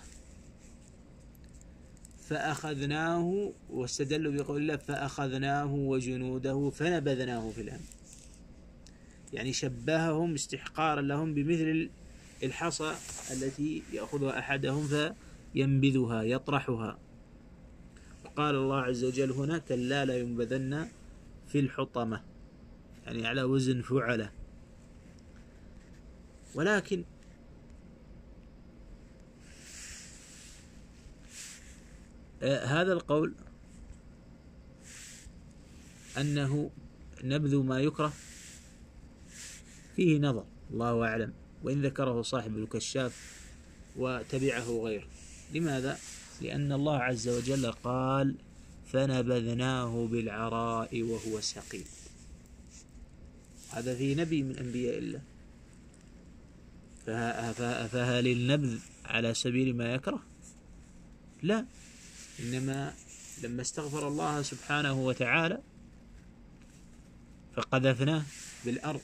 فأخذناه 2.27 3.51
واستدلوا 3.70 4.32
بقول 4.32 4.62
الله 4.62 4.75
فأخذناه 4.75 5.74
وجنوده 5.74 6.70
فنبذناه 6.70 7.51
في 7.51 7.62
الأم 7.62 7.82
يعني 9.34 9.53
شبههم 9.53 10.34
استحقارا 10.34 11.01
لهم 11.01 11.34
بمثل 11.34 11.89
الحصى 12.44 12.96
التي 13.32 13.84
يأخذها 13.94 14.39
أحدهم 14.39 14.88
فينبذها 14.88 16.24
يطرحها. 16.24 17.00
قال 18.36 18.56
الله 18.56 18.82
عز 18.82 19.03
وجل 19.03 19.32
هنا 19.32 19.58
كلا 19.58 20.06
لا 20.06 20.18
ينبذن 20.18 20.88
في 21.48 21.59
الحطمة 21.59 22.24
يعني 23.05 23.27
على 23.27 23.44
وزن 23.44 23.81
فعلة. 23.81 24.31
ولكن 26.55 27.03
هذا 32.44 32.94
القول 32.94 33.34
أنه 36.18 36.72
نبذ 37.24 37.58
ما 37.58 37.79
يكره 37.79 38.14
فيه 39.96 40.20
نظر 40.20 40.46
الله 40.72 41.06
أعلم 41.08 41.34
وإن 41.64 41.82
ذكره 41.82 42.22
صاحب 42.22 42.58
الكشاف 42.58 43.44
وتبعه 43.96 44.84
غيره. 44.84 45.08
لماذا؟ 45.53 45.98
لأن 46.42 46.72
الله 46.72 46.98
عز 46.98 47.29
وجل 47.29 47.72
قال 47.72 48.36
فنبذناه 48.86 50.08
بالعراء 50.12 51.01
وهو 51.01 51.42
سقيم. 51.42 51.86
هذا 53.72 53.96
في 53.96 54.16
نبي 54.16 54.44
من 54.44 54.58
أنبياء 54.58 54.98
الله. 54.98 55.22
فهل 57.88 58.27
النبذ 58.27 58.79
على 59.06 59.34
سبيل 59.34 59.77
ما 59.77 59.94
يكره؟ 59.94 60.24
لا. 61.42 61.66
إنما 62.39 62.93
لما 63.43 63.61
استغفر 63.61 64.07
الله 64.07 64.41
سبحانه 64.41 64.93
وتعالى 64.93 65.61
فقذفناه 67.55 68.24
بالأرض. 68.65 69.01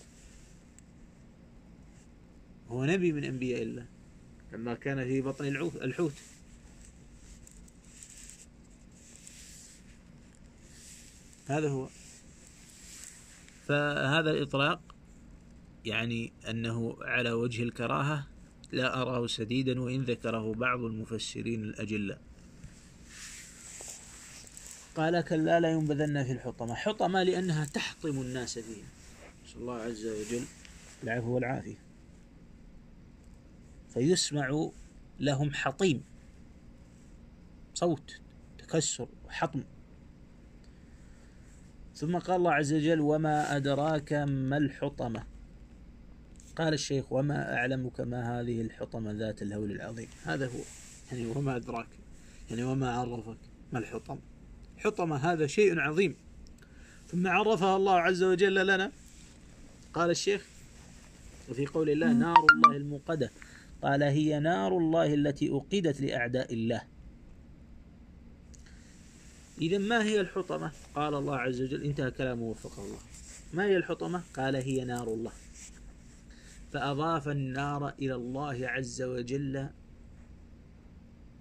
هو 2.69 2.85
نبي 2.85 3.11
من 3.11 3.23
أنبياء 3.23 3.61
الله 3.61 3.85
لما 4.53 4.73
كان 4.73 5.05
في 5.05 5.21
بطن 5.21 5.45
الحوت. 5.81 6.13
هذا 11.47 11.69
هو. 11.69 11.87
فهذا 13.67 14.31
الإطلاق 14.31 14.81
يعني 15.85 16.33
أنه 16.49 16.97
على 17.01 17.31
وجه 17.31 17.63
الكراهة 17.63 18.27
لا 18.71 19.01
أراه 19.01 19.27
سديدا 19.27 19.81
وإن 19.81 20.03
ذكره 20.03 20.53
بعض 20.53 20.79
المفسرين 20.79 21.63
الأجلاء. 21.63 22.28
قال 24.99 25.21
كلا 25.21 25.59
لا 25.59 25.71
ينبذن 25.71 26.23
في 26.23 26.31
الحطمة. 26.31 26.75
حطمة 26.75 27.23
لأنها 27.23 27.65
تحطم 27.65 28.21
الناس 28.21 28.59
فيها. 28.59 28.87
نسأل 29.45 29.61
الله 29.61 29.75
عز 29.75 30.05
وجل 30.05 30.45
العفو 31.03 31.35
والعافية. 31.35 31.77
فيسمع 33.93 34.69
لهم 35.19 35.53
حطيم. 35.53 36.03
صوت 37.73 38.21
تكسر 38.57 39.07
وحطم 39.25 39.63
ثم 41.95 42.17
قال 42.17 42.35
الله 42.35 42.53
عز 42.53 42.73
وجل 42.73 42.99
وما 42.99 43.55
أدراك 43.55 44.13
ما 44.13 44.57
الحطمة. 44.57 45.23
قال 46.55 46.73
الشيخ 46.73 47.11
وما 47.11 47.55
أعلمك 47.55 48.01
ما 48.01 48.39
هذه 48.39 48.61
الحطمة 48.61 49.11
ذات 49.11 49.41
الهول 49.41 49.71
العظيم. 49.71 50.07
هذا 50.23 50.45
هو. 50.47 50.59
يعني 51.11 51.25
وما 51.25 51.55
أدراك 51.55 51.87
يعني 52.49 52.63
وما 52.63 52.91
عرفك 52.91 53.37
ما 53.73 53.79
الحطمة. 53.79 54.28
حطمة 54.79 55.15
هذا 55.15 55.47
شيء 55.47 55.79
عظيم. 55.79 56.15
ثم 57.07 57.27
عرفها 57.27 57.75
الله 57.75 57.99
عز 57.99 58.23
وجل 58.23 58.67
لنا. 58.67 58.91
قال 59.93 60.09
الشيخ 60.09 60.45
وفي 61.49 61.65
قول 61.65 61.89
الله 61.89 62.13
نار 62.13 62.45
الله 62.55 62.77
الموقدة. 62.77 63.31
قال 63.83 64.03
هي 64.03 64.39
نار 64.39 64.77
الله 64.77 65.13
التي 65.13 65.49
أوقدت 65.49 66.01
لأعداء 66.01 66.53
الله. 66.53 66.81
إذا 69.61 69.77
ما 69.77 70.03
هي 70.03 70.19
الحطمة؟ 70.19 70.71
قال 70.95 71.13
الله 71.15 71.37
عز 71.37 71.61
وجل 71.61 71.83
انتهى 71.83 72.11
كلامه 72.11 72.43
وفقه 72.43 72.85
الله. 72.85 72.99
ما 73.53 73.63
هي 73.65 73.77
الحطمة؟ 73.77 74.23
قال 74.33 74.55
هي 74.55 74.83
نار 74.83 75.07
الله. 75.07 75.31
فأضاف 76.73 77.27
النار 77.27 77.93
إلى 77.99 78.15
الله 78.15 78.67
عز 78.67 79.01
وجل 79.01 79.69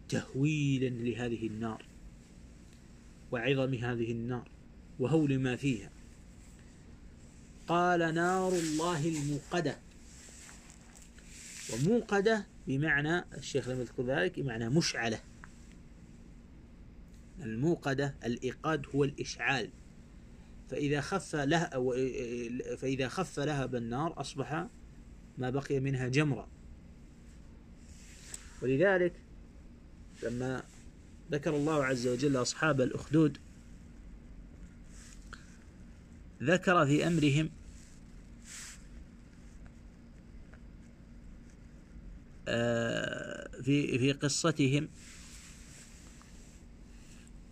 تهويلا 0.08 0.88
لهذه 0.88 1.46
النار. 1.46 1.87
وعظم 3.30 3.74
هذه 3.74 4.12
النار 4.12 4.50
وهول 4.98 5.38
ما 5.38 5.56
فيها. 5.56 5.90
قال 7.66 8.14
نار 8.14 8.52
الله 8.52 9.08
الموقدة. 9.08 9.78
وموقدة 11.72 12.46
بمعنى 12.66 13.24
الشيخ 13.34 13.68
لم 13.68 13.80
يذكر 13.80 14.02
ذلك 14.02 14.40
بمعنى 14.40 14.68
مشعلة. 14.68 15.20
الموقدة 17.42 18.14
الإيقاد 18.24 18.86
هو 18.94 19.04
الإشعال. 19.04 19.70
فإذا 20.70 21.00
خف 21.00 21.34
لها 21.36 21.70
فإذا 22.76 23.08
خف 23.08 23.40
لهب 23.40 23.74
النار 23.74 24.20
أصبح 24.20 24.66
ما 25.38 25.50
بقي 25.50 25.80
منها 25.80 26.08
جمرة. 26.08 26.48
ولذلك 28.62 29.12
لما 30.22 30.62
ذكر 31.30 31.56
الله 31.56 31.84
عز 31.84 32.06
وجل 32.06 32.36
أصحاب 32.36 32.80
الأخدود 32.80 33.38
ذكر 36.42 36.86
في 36.86 37.06
أمرهم 37.06 37.50
آه، 42.48 43.62
في 43.62 43.98
في 43.98 44.12
قصتهم 44.12 44.88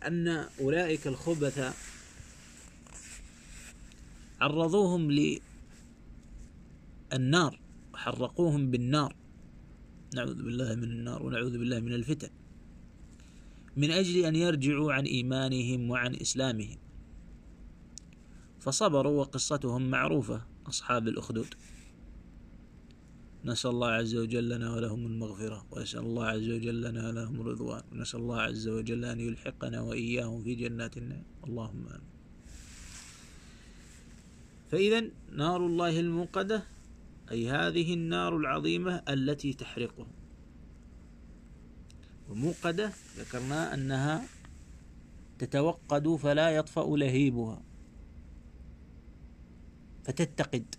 أن 0.06 0.28
أولئك 0.60 1.06
الخبث 1.06 1.74
عرضوهم 4.40 5.10
للنار 7.12 7.60
وحرقوهم 7.94 8.70
بالنار. 8.70 9.16
نعوذ 10.14 10.42
بالله 10.42 10.74
من 10.74 10.84
النار 10.84 11.22
ونعوذ 11.22 11.58
بالله 11.58 11.80
من 11.80 11.92
الفتن. 11.92 12.30
من 13.76 13.90
أجل 13.90 14.24
أن 14.24 14.36
يرجعوا 14.36 14.92
عن 14.92 15.04
إيمانهم 15.04 15.90
وعن 15.90 16.14
إسلامهم. 16.14 16.78
فصبروا 18.60 19.20
وقصتهم 19.20 19.90
معروفة 19.90 20.46
أصحاب 20.66 21.08
الأخدود. 21.08 21.54
نسأل 23.44 23.70
الله 23.70 23.90
عز 23.90 24.14
وجل 24.16 24.48
لنا 24.48 24.74
ولهم 24.74 25.06
المغفرة 25.06 25.66
ونسأل 25.70 26.00
الله 26.00 26.26
عز 26.26 26.48
وجل 26.48 26.82
لنا 26.82 27.08
ولهم 27.08 27.40
الرضوان 27.40 27.82
ونسأل 27.92 28.20
الله 28.20 28.40
عز 28.40 28.68
وجل 28.68 29.04
أن 29.04 29.20
يلحقنا 29.20 29.80
وإياهم 29.80 30.42
في 30.42 30.54
جنات 30.54 30.96
النعيم. 30.96 31.24
اللهم 31.46 31.86
آمين. 31.86 32.10
فإذا 34.70 35.10
نار 35.32 35.66
الله 35.66 36.00
الموقدة 36.00 36.62
أي 37.30 37.50
هذه 37.50 37.94
النار 37.94 38.36
العظيمة 38.36 39.02
التي 39.08 39.52
تحرقه. 39.52 40.06
وموقدة 42.30 42.92
ذكرنا 43.18 43.74
أنها 43.74 44.24
تتوقد 45.38 46.08
فلا 46.08 46.50
يطفأ 46.50 46.96
لهيبها. 46.96 47.62
فتتقد. 50.04 50.74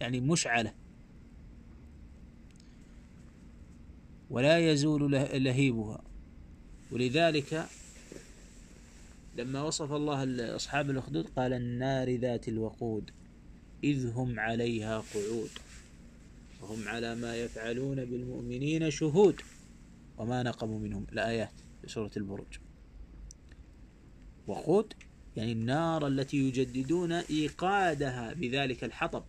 يعني 0.00 0.20
مشعلة. 0.20 0.74
ولا 4.30 4.70
يزول 4.72 5.12
لهيبها. 5.12 6.02
ولذلك 6.90 7.66
لما 9.36 9.62
وصف 9.62 9.92
الله 9.92 10.56
أصحاب 10.56 10.90
الأخدود 10.90 11.26
قال 11.36 11.52
النار 11.52 12.16
ذات 12.16 12.48
الوقود 12.48 13.10
إذ 13.84 14.06
هم 14.06 14.40
عليها 14.40 15.04
قعود. 15.14 15.50
وهم 16.60 16.88
على 16.88 17.14
ما 17.14 17.36
يفعلون 17.36 18.04
بالمؤمنين 18.04 18.90
شهود. 18.90 19.40
وما 20.18 20.42
نقموا 20.42 20.78
منهم. 20.78 21.06
الآيات 21.12 21.52
في 21.82 21.88
سورة 21.88 22.10
البروج. 22.16 22.58
وقود 24.46 24.94
يعني 25.36 25.52
النار 25.52 26.06
التي 26.06 26.36
يجددون 26.36 27.12
إيقادها 27.12 28.32
بذلك 28.32 28.84
الحطب. 28.84 29.24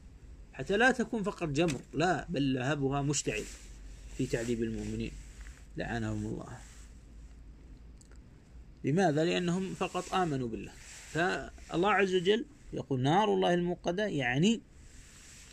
حتى 0.53 0.77
لا 0.77 0.91
تكون 0.91 1.23
فقط 1.23 1.47
جمر 1.47 1.81
لا 1.93 2.25
بل 2.29 2.53
لهبها 2.53 3.01
مشتعل 3.01 3.43
في 4.17 4.25
تعذيب 4.25 4.63
المؤمنين. 4.63 5.11
لعنهم 5.77 6.25
الله. 6.25 6.57
لماذا؟ 8.83 9.25
لأنهم 9.25 9.73
فقط 9.73 10.13
آمنوا 10.13 10.47
بالله. 10.47 10.71
فالله 11.11 11.91
عز 11.91 12.15
وجل 12.15 12.45
يقول 12.73 13.01
نار 13.01 13.33
الله 13.33 13.53
الموقدة 13.53 14.05
يعني 14.05 14.61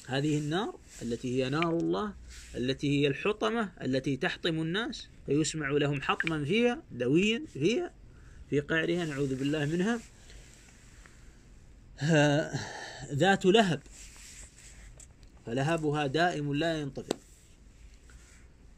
هذه 0.06 0.38
النار 0.38 0.78
التي 1.02 1.44
هي 1.44 1.50
نار 1.50 1.76
الله 1.76 2.14
التي 2.54 3.00
هي 3.00 3.06
الحطمة 3.06 3.72
التي 3.82 4.16
تحطم 4.16 4.62
الناس. 4.62 5.08
فيسمع 5.30 5.70
لهم 5.70 6.02
حطما 6.02 6.44
فيها 6.44 6.82
دويا 6.90 7.42
فيها 7.52 7.92
في 8.50 8.60
قعرها 8.60 9.04
نعوذ 9.04 9.34
بالله 9.34 9.64
منها. 9.64 10.00
ذات 13.14 13.46
لهب. 13.46 13.82
فلهبها 15.46 16.06
دائم 16.06 16.54
لا 16.54 16.80
ينطفئ. 16.80 17.16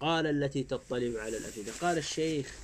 قال 0.01 0.27
التي 0.27 0.63
تطلع 0.63 1.23
على 1.23 1.37
الأفئدة. 1.37 1.73
قال 1.81 1.99
الشيخ 1.99 2.55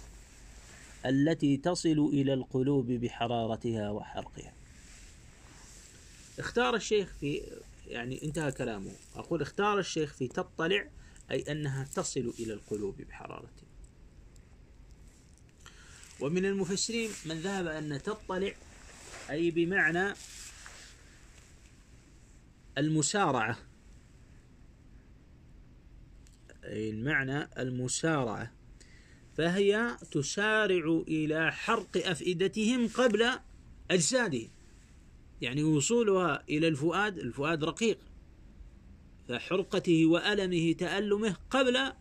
التي 1.06 1.56
تصل 1.56 2.10
إلى 2.12 2.34
القلوب 2.34 2.86
بحرارتها 2.86 3.90
وحرقها. 3.90 4.52
اختار 6.38 6.74
الشيخ 6.74 7.12
في 7.20 7.42
يعني 7.86 8.24
انتهى 8.24 8.52
كلامه. 8.52 8.92
أقول 9.16 9.42
اختار 9.42 9.78
الشيخ 9.78 10.14
في 10.14 10.28
تطلع 10.28 10.88
أي 11.30 11.52
أنها 11.52 11.84
تصل 11.84 12.32
إلى 12.38 12.52
القلوب 12.52 13.02
بحرارتها. 13.02 13.67
ومن 16.20 16.44
المفسرين 16.44 17.10
من 17.26 17.40
ذهب 17.40 17.66
أن 17.66 18.02
تطلع 18.02 18.52
أي 19.30 19.50
بمعنى 19.50 20.14
المسارعة. 22.78 23.58
أي 26.64 26.90
المعنى 26.90 27.48
المسارعة. 27.58 28.52
فهي 29.36 29.96
تسارع 30.10 31.02
إلى 31.08 31.52
حرق 31.52 31.96
أفئدتهم 31.96 32.88
قبل 32.88 33.38
أجسادهم. 33.90 34.48
يعني 35.40 35.62
وصولها 35.62 36.44
إلى 36.48 36.68
الفؤاد 36.68 37.18
الفؤاد 37.18 37.64
رقيق. 37.64 37.98
فحرقته 39.28 40.06
وألمه 40.06 40.72
تألمه 40.72 41.36
قبل 41.50 41.92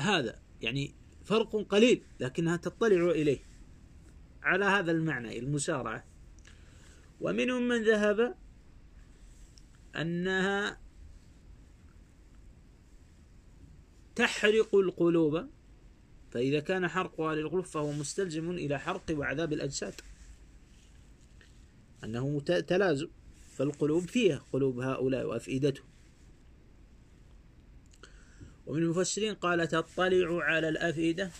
هذا. 0.00 0.42
يعني 0.62 0.99
فرق 1.30 1.66
قليل 1.68 2.02
لكنها 2.20 2.56
تطلع 2.56 3.10
إليه. 3.10 3.38
على 4.42 4.64
هذا 4.64 4.92
المعنى 4.92 5.38
المسارعة. 5.38 6.04
ومنهم 7.20 7.68
من 7.68 7.84
ذهب 7.84 8.34
أنها 9.96 10.80
تحرق 14.14 14.74
القلوب 14.74 15.46
فإذا 16.30 16.60
كان 16.60 16.88
حرقها 16.88 17.34
للقلوب 17.34 17.64
فهو 17.64 17.92
مستلزم 17.92 18.50
إلى 18.50 18.78
حرق 18.78 19.04
وعذاب 19.10 19.52
الأجساد. 19.52 19.94
أنه 22.04 22.40
تلازم 22.40 23.08
فالقلوب 23.52 24.02
فيها 24.02 24.44
قلوب 24.52 24.80
هؤلاء 24.80 25.26
وأفئدتهم. 25.26 25.89
ومن 28.70 28.82
المفسرين 28.82 29.34
قال 29.34 29.68
تطلع 29.68 30.44
على 30.44 30.68
الأفئدة 30.68 31.30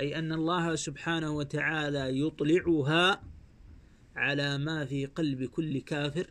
أي 0.00 0.18
أن 0.18 0.32
الله 0.32 0.74
سبحانه 0.74 1.30
وتعالى 1.30 2.20
يطلعها 2.20 3.22
على 4.16 4.58
ما 4.58 4.84
في 4.84 5.06
قلب 5.06 5.44
كل 5.44 5.80
كافر 5.80 6.26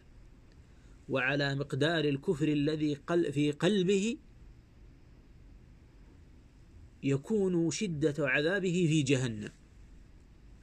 وعلى 1.09 1.55
مقدار 1.55 2.05
الكفر 2.05 2.47
الذي 2.47 2.95
في 3.31 3.51
قلبه 3.51 4.17
يكون 7.03 7.71
شدة 7.71 8.15
عذابه 8.19 8.85
في 8.89 9.01
جهنم. 9.01 9.51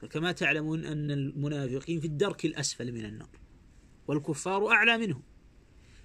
فكما 0.01 0.31
تعلمون 0.31 0.85
أن 0.85 1.11
المنافقين 1.11 1.99
في 1.99 2.07
الدرك 2.07 2.45
الأسفل 2.45 2.91
من 2.91 3.05
النار 3.05 3.39
والكفار 4.07 4.67
أعلى 4.67 4.97
منهم 4.97 5.23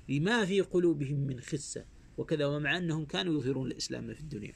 لما 0.09 0.45
في 0.45 0.61
قلوبهم 0.61 1.19
من 1.19 1.41
خسة. 1.41 1.96
وكذا 2.19 2.47
ومع 2.47 2.77
أنهم 2.77 3.05
كانوا 3.05 3.41
يظهرون 3.41 3.67
الإسلام 3.67 4.15
في 4.15 4.21
الدنيا. 4.21 4.55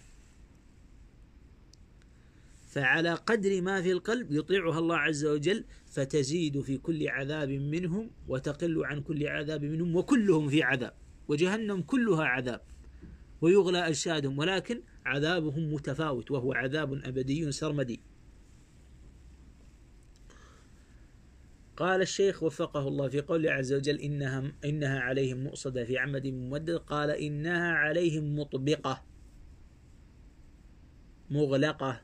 فعلى 2.70 3.14
قدر 3.14 3.61
ما 3.61 3.83
في 3.83 3.92
القلب 3.92 4.33
يطيعها 4.33 4.79
الله 4.79 4.96
عز 4.96 5.25
وجل 5.27 5.64
فتزيد 5.87 6.61
في 6.61 6.79
كل 6.79 7.09
عذاب 7.09 7.49
منهم 7.49 8.11
وتقل 8.29 8.85
عن 8.85 9.01
كل 9.01 9.27
عذاب 9.27 9.64
منهم 9.64 9.96
وكلهم 9.96 10.49
في 10.49 10.62
عذاب 10.62 10.92
وجهنم 11.29 11.83
كلها 11.83 12.25
عذاب 12.25 12.61
ويغلى 13.40 13.88
أجسادهم 13.88 14.38
ولكن 14.38 14.83
عذابهم 15.07 15.75
متفاوت 15.75 16.31
وهو 16.31 16.53
عذاب 16.53 16.92
أبدي 16.92 17.53
سرمدي. 17.53 18.01
قال 21.81 22.03
الشيخ 22.03 22.43
وفقه 22.43 22.88
الله 22.88 23.09
في 23.09 23.21
قوله 23.21 23.51
عز 23.51 23.73
وجل 23.73 24.01
إنها, 24.01 24.53
إنها 24.64 25.01
عليهم 25.01 25.45
مؤصدة 25.45 25.85
في 25.85 25.99
عمد 25.99 26.27
ممدد. 26.27 26.77
قال 26.77 27.11
إنها 27.11 27.73
عليهم 27.73 28.38
مطبقة. 28.38 29.05
مغلقة. 31.31 32.01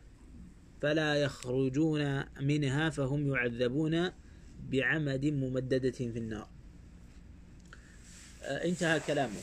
فلا 0.82 1.14
يخرجون 1.14 2.24
منها 2.40 2.90
فهم 2.90 3.34
يعذبون 3.34 4.10
بعمد 4.70 5.26
ممددة 5.26 5.90
في 5.90 6.18
النار. 6.18 6.48
آه، 8.42 8.64
انتهى 8.64 9.00
كلامه. 9.00 9.40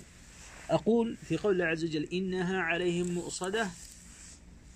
أقول 0.69 1.15
في 1.15 1.37
قول 1.37 1.53
الله 1.53 1.65
عز 1.65 1.83
وجل 1.83 2.03
إنها 2.03 2.59
عليهم 2.59 3.13
مؤصدة 3.13 3.67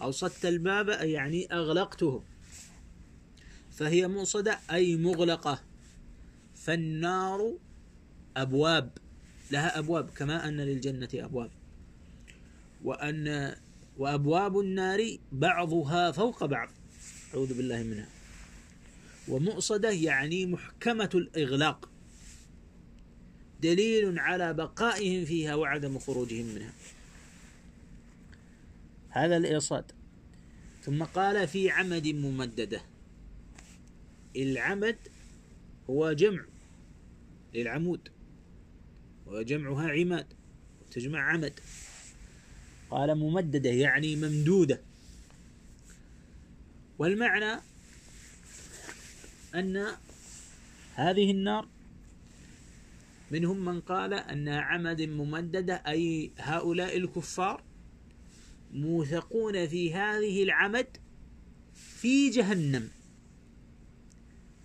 أوصدت 0.02 0.46
الباب 0.46 0.90
يعني 0.90 1.54
أغلقتهم 1.54 2.24
فهي 3.78 4.08
مؤصدة 4.08 4.60
أي 4.72 4.96
مغلقة. 4.96 5.64
فالنار 6.56 7.54
أبواب 8.38 8.98
لها 9.52 9.80
أبواب 9.80 10.10
كما 10.10 10.48
أن 10.48 10.58
للجنة 10.58 11.10
أبواب. 11.14 11.52
وأن 12.84 13.56
وأبواب 13.98 14.60
النار 14.60 15.18
بعضها 15.32 16.12
فوق 16.12 16.46
بعض. 16.46 16.70
أعوذ 17.34 17.58
بالله 17.58 17.84
منها. 17.84 18.08
ومؤصدة 19.28 19.92
يعني 19.92 20.46
محكمة 20.46 21.10
الإغلاق. 21.16 21.90
دليل 23.62 24.20
على 24.20 24.54
بقائهم 24.54 25.26
فيها 25.26 25.56
وعدم 25.56 26.00
خروجهم 26.00 26.46
منها. 26.46 26.74
هذا 29.10 29.38
الإيصاد 29.38 29.92
ثم 30.84 31.04
قال 31.04 31.48
في 31.48 31.70
عمد 31.70 32.08
ممددة. 32.08 32.82
العمد 34.38 34.98
هو 35.90 36.12
جمع 36.12 36.46
للعمود 37.54 38.10
وجمعها 39.26 39.90
عماد 39.90 40.28
تجمع 40.92 41.20
عمد. 41.20 41.60
قال 42.90 43.16
ممددة 43.16 43.70
يعني 43.70 44.16
ممدودة. 44.16 44.82
والمعنى 47.00 47.62
أن 49.56 49.88
هذه 50.96 51.32
النار 51.32 51.68
منهم 53.32 53.66
من 53.66 53.82
قال 53.82 54.14
أنها 54.14 54.62
عمد 54.62 55.02
ممددة 55.02 55.76
أي 55.88 56.32
هؤلاء 56.38 56.98
الكفار 56.98 57.64
موثقون 58.72 59.68
في 59.68 59.94
هذه 59.94 60.44
العمد 60.44 60.98
في 61.74 62.30
جهنم. 62.30 62.97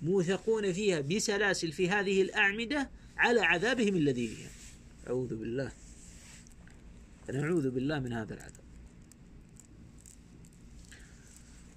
موثقون 0.02 0.72
فيها 0.72 1.00
بسلاسل 1.00 1.72
في 1.72 1.88
هذه 1.88 2.22
الأعمدة 2.22 2.90
على 3.16 3.40
عذابهم 3.40 3.94
الذي 3.96 4.26
فيها. 4.26 4.50
أعوذ 5.06 5.36
بالله. 5.36 5.72
نعوذ 7.32 7.70
بالله 7.70 8.00
من 8.00 8.12
هذا 8.12 8.34
العذاب. 8.34 8.62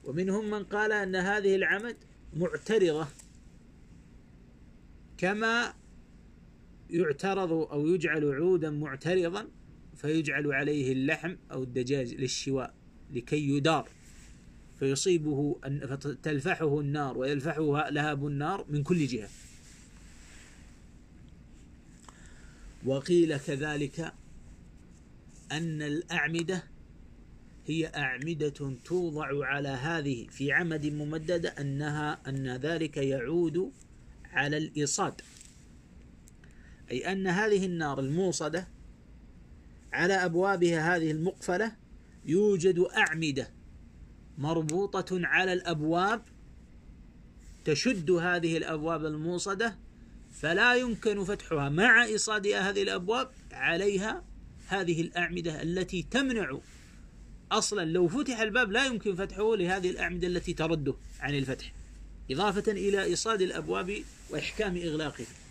ومنهم 0.03 0.49
من 0.49 0.63
قال 0.63 0.91
أن 0.91 1.15
هذه 1.15 1.55
العمد 1.55 1.97
معترضة 2.33 3.07
كما 5.17 5.73
يعترض 6.89 7.51
أو 7.51 7.87
يجعل 7.87 8.33
عودا 8.33 8.69
معترضا 8.69 9.47
فيجعل 9.95 10.51
عليه 10.51 10.91
اللحم 10.91 11.35
أو 11.51 11.63
الدجاج 11.63 12.13
للشواء 12.13 12.73
لكي 13.11 13.49
يدار. 13.49 13.89
فيصيبه 14.79 15.55
فتلفحه 15.63 16.79
النار 16.79 17.17
ويلفحه 17.17 17.89
لهب 17.89 18.27
النار 18.27 18.65
من 18.69 18.83
كل 18.83 19.07
جهة. 19.07 19.29
وقيل 22.85 23.37
كذلك 23.37 24.13
أن 25.51 25.81
الأعمدة 25.81 26.63
هي 27.67 27.87
أعمدة 27.87 28.73
توضع 28.85 29.45
على 29.45 29.69
هذه 29.69 30.27
في 30.27 30.51
عمد 30.51 30.85
ممددة 30.85 31.49
أنها 31.49 32.19
أن 32.27 32.55
ذلك 32.55 32.97
يعود 32.97 33.71
على 34.31 34.57
الإيصاد. 34.57 35.21
أي 36.91 37.11
أن 37.11 37.27
هذه 37.27 37.65
النار 37.65 37.99
الموصدة 37.99 38.67
على 39.93 40.13
أبوابها 40.13 40.95
هذه 40.95 41.11
المقفلة 41.11 41.75
يوجد 42.25 42.79
أعمدة. 42.79 43.49
مربوطة 44.37 45.05
على 45.11 45.53
الأبواب 45.53 46.21
تشد 47.65 48.11
هذه 48.11 48.57
الأبواب 48.57 49.05
الموصدة 49.05 49.77
فلا 50.31 50.75
يمكن 50.75 51.23
فتحها 51.23 51.69
مع 51.69 52.03
إيصاد 52.03 52.47
هذه 52.47 52.83
الأبواب 52.83 53.31
عليها 53.51 54.23
هذه 54.67 55.01
الأعمدة 55.01 55.61
التي 55.61 56.05
تمنع 56.11 56.57
أصلا. 57.51 57.85
لو 57.85 58.07
فتح 58.07 58.39
الباب 58.39 58.71
لا 58.71 58.85
يمكن 58.85 59.15
فتحه 59.15 59.55
لهذه 59.55 59.89
الأعمدة 59.89 60.27
التي 60.27 60.53
ترده 60.53 60.93
عن 61.19 61.35
الفتح 61.35 61.73
إضافة 62.31 62.71
إلى 62.71 63.03
إيصاد 63.03 63.41
الأبواب 63.41 64.03
وإحكام 64.29 64.77
إغلاقها. 64.77 65.44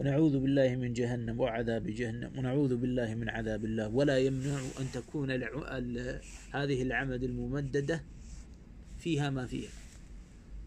ونعوذ 0.00 0.38
بالله 0.38 0.76
من 0.76 0.92
جهنم 0.92 1.40
وعذاب 1.40 1.86
جهنم 1.86 2.38
ونعوذ 2.38 2.76
بالله 2.76 3.14
من 3.14 3.28
عذاب 3.28 3.64
الله. 3.64 3.88
ولا 3.88 4.18
يمنع 4.18 4.60
أن 4.80 4.86
تكون 4.92 5.30
هذه 6.50 6.82
العمد 6.82 7.22
الممددة 7.22 8.04
فيها 8.98 9.30
ما 9.30 9.46
فيها. 9.46 9.70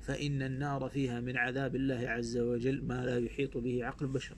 فإن 0.01 0.41
النار 0.41 0.89
فيها 0.89 1.19
من 1.19 1.37
عذاب 1.37 1.75
الله 1.75 2.09
عز 2.09 2.37
وجل 2.37 2.83
ما 2.85 3.05
لا 3.05 3.17
يحيط 3.19 3.57
به 3.57 3.85
عقل 3.85 4.07
بشر 4.07 4.35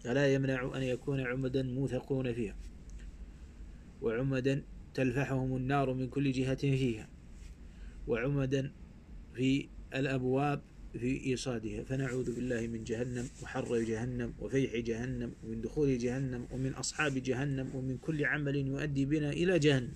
فلا 0.00 0.34
يمنع 0.34 0.76
أن 0.76 0.82
يكون 0.82 1.20
عمدا 1.20 1.62
موثقون 1.62 2.32
فيها. 2.32 2.56
وعمدا 4.02 4.62
تلفحهم 4.94 5.56
النار 5.56 5.94
من 5.94 6.08
كل 6.08 6.32
جهة 6.32 6.54
فيها. 6.54 7.08
وعمدا 8.06 8.72
في 9.34 9.68
الأبواب 9.94 10.60
في 10.98 11.26
إيصادها. 11.26 11.84
فنعوذ 11.84 12.34
بالله 12.34 12.66
من 12.66 12.84
جهنم 12.84 13.28
وحر 13.42 13.78
جهنم 13.78 14.32
وفيح 14.40 14.76
جهنم 14.76 15.32
ومن 15.44 15.60
دخول 15.60 15.98
جهنم 15.98 16.46
ومن 16.50 16.72
أصحاب 16.72 17.14
جهنم 17.14 17.70
ومن 17.74 17.98
كل 17.98 18.24
عمل 18.24 18.56
يؤدي 18.56 19.04
بنا 19.04 19.30
إلى 19.30 19.58
جهنم. 19.58 19.92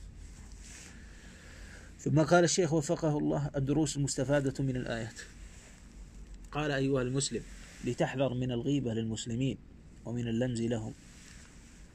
ثم 1.99 2.21
قال 2.21 2.45
الشيخ 2.45 2.73
وفقه 2.73 3.19
الله 3.19 3.51
الدروس 3.57 3.97
المستفادة 3.97 4.65
من 4.65 4.77
الآيات. 4.77 5.21
قال 6.53 6.71
أيها 6.71 7.03
المسلم 7.03 7.43
لتحذر 7.85 8.35
من 8.35 8.53
الغيبة 8.53 8.95
للمسلمين 8.95 9.59
ومن 10.05 10.29
اللمز 10.29 10.63
لهم. 10.63 10.95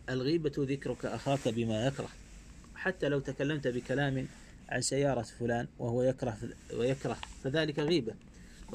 الغيبة 0.09 0.53
ذكرك 0.57 1.05
أخاك 1.05 1.47
بما 1.47 1.87
يكره. 1.87 2.09
حتى 2.75 3.09
لو 3.09 3.19
تكلمت 3.19 3.67
بكلام 3.67 4.27
عن 4.69 4.81
سيارة 4.81 5.21
فلان 5.21 5.67
وهو 5.79 6.03
يكره 6.03 6.37
ويكره 6.73 7.17
فذلك 7.43 7.79
غيبة. 7.79 8.13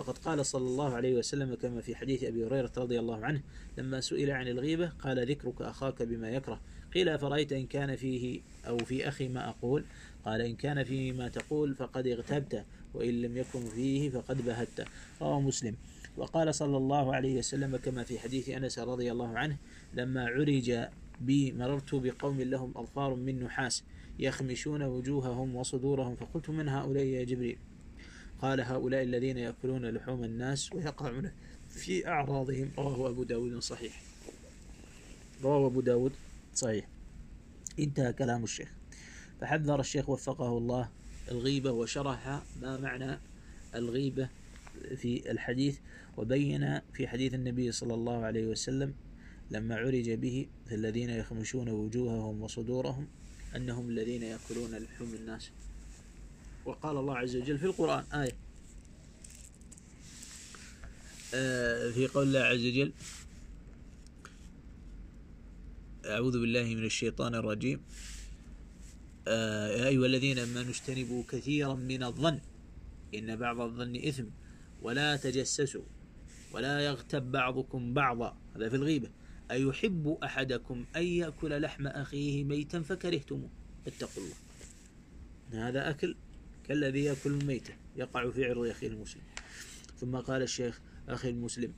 وقد 0.00 0.18
قال 0.18 0.46
صلى 0.46 0.66
الله 0.66 0.94
عليه 0.94 1.14
وسلم 1.14 1.54
كما 1.54 1.80
في 1.80 1.96
حديث 1.96 2.24
أبي 2.24 2.46
هريرة 2.46 2.72
رضي 2.76 2.98
الله 3.00 3.24
عنه 3.24 3.42
لما 3.78 4.00
سئل 4.00 4.30
عن 4.30 4.48
الغيبة 4.48 4.88
قال 4.88 5.30
ذكرك 5.30 5.62
أخاك 5.62 6.02
بما 6.02 6.30
يكره. 6.30 6.60
قيل 6.94 7.18
فرأيت 7.18 7.52
إن 7.52 7.66
كان 7.66 7.96
فيه 7.96 8.40
أو 8.66 8.78
في 8.78 9.08
أخي 9.08 9.28
ما 9.28 9.48
أقول؟ 9.48 9.84
قال 10.24 10.40
إن 10.40 10.56
كان 10.56 10.84
فيه 10.84 11.12
ما 11.12 11.28
تقول 11.28 11.74
فقد 11.74 12.06
اغتبت 12.06 12.64
وإن 12.94 13.22
لم 13.22 13.36
يكن 13.36 13.64
فيه 13.64 14.10
فقد 14.10 14.44
بهت. 14.44 14.88
رواه 15.22 15.40
مسلم. 15.40 15.76
وقال 16.16 16.54
صلى 16.54 16.76
الله 16.76 17.14
عليه 17.14 17.38
وسلم 17.38 17.76
كما 17.76 18.02
في 18.04 18.18
حديث 18.18 18.48
أنس 18.48 18.78
رضي 18.78 19.12
الله 19.12 19.38
عنه 19.38 19.56
لما 19.94 20.26
عرج 20.26 20.88
بي 21.20 21.52
مررت 21.52 21.94
بقوم 21.94 22.40
لهم 22.40 22.72
أظفار 22.76 23.14
من 23.14 23.40
نحاس 23.40 23.84
يخمشون 24.18 24.82
وجوههم 24.82 25.56
وصدورهم 25.56 26.16
فقلت 26.16 26.50
من 26.50 26.68
هؤلاء 26.68 27.04
يا 27.04 27.24
جبريل؟ 27.24 27.58
قال 28.42 28.61
هؤلاء 28.61 29.03
الذين 29.03 29.38
يأكلون 29.38 29.87
لحوم 29.87 30.24
الناس 30.24 30.72
ويقعون 30.72 31.31
في 31.68 32.09
أعراضهم. 32.09 32.70
رواه 32.79 33.09
أبو 33.09 33.22
داود 33.22 33.59
صحيح. 33.59 34.03
رواه 35.42 35.66
أبو 35.66 35.81
داود 35.81 36.12
صحيح. 36.55 36.88
انتهى 37.79 38.12
كلام 38.12 38.44
الشيخ. 38.44 38.72
فحذر 39.40 39.81
الشيخ 39.81 40.09
وفقه 40.09 40.59
الله 40.59 40.88
الغيبة 41.31 41.72
وشرح 41.72 42.42
ما 42.62 42.81
معنى 42.81 43.18
الغيبة 43.74 44.29
في 44.96 45.31
الحديث 45.31 45.79
وبين 46.16 46.81
في 46.92 47.09
حديث 47.09 47.35
النبي 47.35 47.72
صلى 47.72 47.94
الله 47.94 48.24
عليه 48.24 48.46
وسلم 48.46 48.94
لما 49.50 49.76
عرج 49.76 50.11
به 50.11 50.46
الذين 50.72 51.11
يخمشون 51.11 51.68
وجوههم 51.68 52.42
وصدورهم 52.42 53.07
أنهم 53.57 53.88
الذين 53.88 54.22
يأكلون 54.22 54.70
لحوم 54.70 55.14
الناس. 55.14 55.50
وقال 56.70 56.96
الله 56.96 57.16
عز 57.18 57.37
وجل 57.37 57.59
في 57.59 57.64
القرآن 57.64 58.04
آية. 58.14 58.37
آه 61.35 61.90
في 61.90 62.06
قول 62.06 62.26
الله 62.26 62.40
عز 62.40 62.64
وجل 62.66 62.92
أعوذ 66.06 66.40
بالله 66.40 66.74
من 66.74 66.85
الشيطان 66.85 67.35
الرجيم. 67.35 67.83
آه 69.28 69.68
يا 69.68 69.87
أيها 69.88 70.06
الذين 70.06 70.38
آمنوا 70.38 70.70
اجتنبوا 70.70 71.22
كثيرا 71.28 71.74
من 71.74 72.02
الظن 72.02 72.40
إن 73.14 73.37
بعض 73.37 73.61
الظن 73.61 73.96
إثم 73.96 74.24
ولا 74.83 75.16
تجسسوا 75.16 75.85
ولا 76.52 76.80
يغتب 76.80 77.33
بعضكم 77.33 77.94
بعضا. 77.94 78.37
هذا 78.56 78.68
في 78.68 78.76
الغيبة. 78.76 79.11
أيحب 79.50 80.18
أحدكم 80.24 80.85
أن 80.96 81.02
يأكل 81.02 81.62
لحم 81.62 81.87
أخيه 81.87 82.44
ميتا 82.44 82.83
فكرهتموه؟ 82.83 83.50
اتقوا 83.87 84.22
الله. 84.22 84.37
هذا 85.68 85.90
أكل 85.90 86.16
كالذي 86.70 87.04
يأكل 87.04 87.30
الميتة 87.30 87.74
يقع 87.96 88.30
في 88.30 88.44
عرض 88.44 88.66
أخيه 88.66 88.87
المسلم. 88.87 89.22
ثم 90.00 90.16
قال 90.16 90.42
الشيخ 90.42 90.80
أخي 91.09 91.30
المسلم 91.30 91.72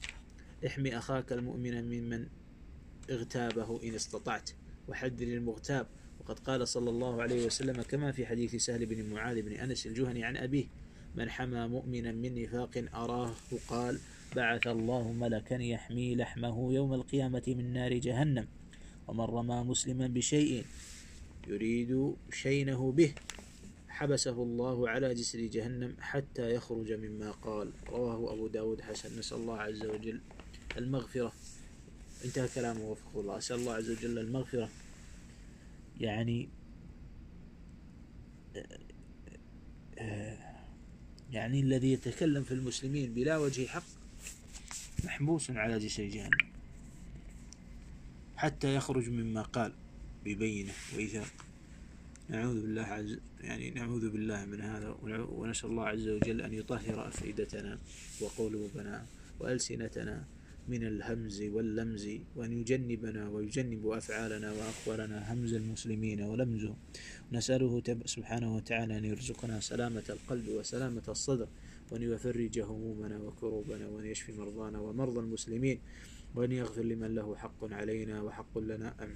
احمي 0.66 0.98
أخاك 0.98 1.32
المؤمن 1.32 1.84
ممن 1.84 2.26
اغتابه 3.10 3.82
إن 3.82 3.94
استطعت 3.94 4.50
وحذر 4.88 5.26
المغتاب 5.26 5.86
وقد 6.20 6.38
قال 6.38 6.68
صلى 6.68 6.90
الله 6.90 7.22
عليه 7.22 7.46
وسلم 7.46 7.82
كما 7.82 8.12
في 8.12 8.26
حديث 8.26 8.54
سهل 8.54 8.86
بن 8.86 9.14
معاذ 9.14 9.42
بن 9.42 9.52
أنس 9.52 9.86
الجهني 9.86 10.24
عن 10.24 10.36
أبيه 10.36 10.64
من 11.14 11.30
حمى 11.30 11.68
مؤمنا 11.68 12.12
من 12.12 12.42
نفاق 12.42 12.84
أراه 12.94 13.34
قال 13.68 13.98
بعث 14.36 14.66
الله 14.66 15.12
ملكا 15.12 15.54
يحمي 15.54 16.16
لحمه 16.16 16.74
يوم 16.74 16.94
القيامة 16.94 17.42
من 17.46 17.72
نار 17.72 17.98
جهنم 17.98 18.46
ومن 19.08 19.24
رمى 19.24 19.64
مسلما 19.64 20.06
بشيء 20.06 20.64
يريد 21.48 22.14
شينه 22.32 22.92
به. 22.92 23.14
حبسه 24.02 24.42
الله 24.42 24.88
على 24.88 25.14
جسر 25.14 25.38
جهنم 25.40 25.96
حتى 26.00 26.54
يخرج 26.54 26.92
مما 26.92 27.30
قال. 27.30 27.72
رواه 27.88 28.32
أبو 28.32 28.46
داود 28.46 28.80
حسن. 28.80 29.18
نسأل 29.18 29.36
الله 29.36 29.58
عز 29.58 29.84
وجل 29.84 30.20
المغفرة. 30.76 31.32
انتهى 32.24 32.48
كلامه 32.54 32.80
وفق 32.80 33.16
الله. 33.16 33.38
أسأل 33.38 33.56
الله 33.56 33.74
عز 33.74 33.90
وجل 33.90 34.18
المغفرة. 34.18 34.68
يعني 36.00 36.48
يعني 41.30 41.60
الذي 41.60 41.92
يتكلم 41.92 42.44
في 42.44 42.54
المسلمين 42.54 43.14
بلا 43.14 43.38
وجه 43.38 43.66
حق 43.66 43.84
محبوس 45.04 45.50
على 45.50 45.78
جسر 45.78 46.04
جهنم 46.04 46.52
حتى 48.36 48.74
يخرج 48.74 49.08
مما 49.08 49.42
قال 49.42 49.72
ببينة 50.24 50.72
وإيثاق 50.94 51.51
نعوذ 52.28 52.62
بالله 52.62 52.82
عز 52.82 53.18
يعني 53.40 53.70
نعوذ 53.70 54.10
بالله 54.10 54.44
من 54.44 54.60
هذا 54.60 54.96
ونسأل 55.32 55.70
الله 55.70 55.86
عز 55.86 56.08
وجل 56.08 56.40
أن 56.40 56.52
يطهر 56.54 57.08
أفئدتنا 57.08 57.78
وقلوبنا 58.20 59.06
وألسنتنا 59.40 60.24
من 60.68 60.86
الهمز 60.86 61.42
واللمز 61.42 62.08
وأن 62.36 62.52
يجنبنا 62.52 63.28
ويجنب 63.28 63.86
أفعالنا 63.86 64.52
وأقوالنا 64.52 65.32
همز 65.32 65.52
المسلمين 65.54 66.22
ولمزه. 66.22 66.74
نسأله 67.32 67.82
سبحانه 68.04 68.56
وتعالى 68.56 68.98
أن 68.98 69.04
يرزقنا 69.04 69.60
سلامة 69.60 70.02
القلب 70.10 70.48
وسلامة 70.48 71.02
الصدر 71.08 71.48
وأن 71.90 72.02
يفرج 72.02 72.60
همومنا 72.60 73.18
وكروبنا 73.18 73.88
وأن 73.88 74.06
يشفي 74.06 74.32
مرضانا 74.32 74.78
ومرضى 74.78 75.20
المسلمين 75.20 75.80
وأن 76.34 76.52
يغفر 76.52 76.82
لمن 76.82 77.14
له 77.14 77.36
حق 77.36 77.72
علينا 77.72 78.22
وحق 78.22 78.58
لنا 78.58 78.94
أم 79.02 79.10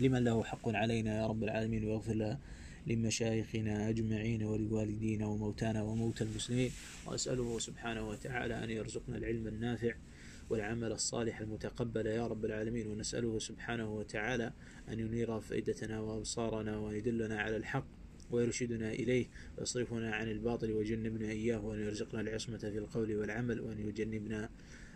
لمن 0.00 0.24
له 0.24 0.44
حق 0.44 0.68
علينا 0.68 1.18
يا 1.18 1.26
رب 1.26 1.44
العالمين 1.44 1.84
ويغفر 1.84 2.36
لمشايخنا 2.86 3.88
أجمعين 3.88 4.44
ولوالدينا 4.44 5.26
وموتانا 5.26 5.82
وموتى 5.82 6.24
المسلمين. 6.24 6.70
وأسأله 7.06 7.58
سبحانه 7.58 8.08
وتعالى 8.08 8.64
أن 8.64 8.70
يرزقنا 8.70 9.16
العلم 9.16 9.46
النافع 9.46 9.94
والعمل 10.50 10.92
الصالح 10.92 11.40
المتقبل 11.40 12.06
يا 12.06 12.26
رب 12.26 12.44
العالمين. 12.44 12.86
ونسأله 12.86 13.38
سبحانه 13.38 13.94
وتعالى 13.94 14.52
أن 14.88 15.00
ينير 15.00 15.40
فائدتنا 15.40 16.00
وأبصارنا 16.00 16.76
وأن 16.76 16.96
يدلنا 16.96 17.40
على 17.40 17.56
الحق 17.56 17.86
ويرشدنا 18.30 18.92
إليه 18.92 19.26
ويصرفنا 19.58 20.14
عن 20.14 20.28
الباطل 20.30 20.72
ويجنبنا 20.72 21.30
إياه 21.30 21.64
وأن 21.64 21.80
يرزقنا 21.80 22.20
العصمة 22.20 22.58
في 22.58 22.78
القول 22.78 23.16
والعمل 23.16 23.60
وأن 23.60 23.88
يجنبنا 23.88 24.48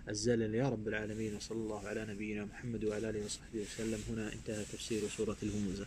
الزلل 0.08 0.54
يا 0.54 0.68
رب 0.68 0.88
العالمين 0.88 1.36
وصلى 1.36 1.58
الله 1.58 1.88
على 1.88 2.06
نبينا 2.06 2.44
محمد 2.44 2.84
وعلى 2.84 3.10
آله 3.10 3.24
وصحبه 3.24 3.60
وسلم. 3.60 4.00
هنا 4.10 4.32
انتهى 4.32 4.64
تفسير 4.64 5.08
سورة 5.08 5.36
الهمزة 5.42 5.86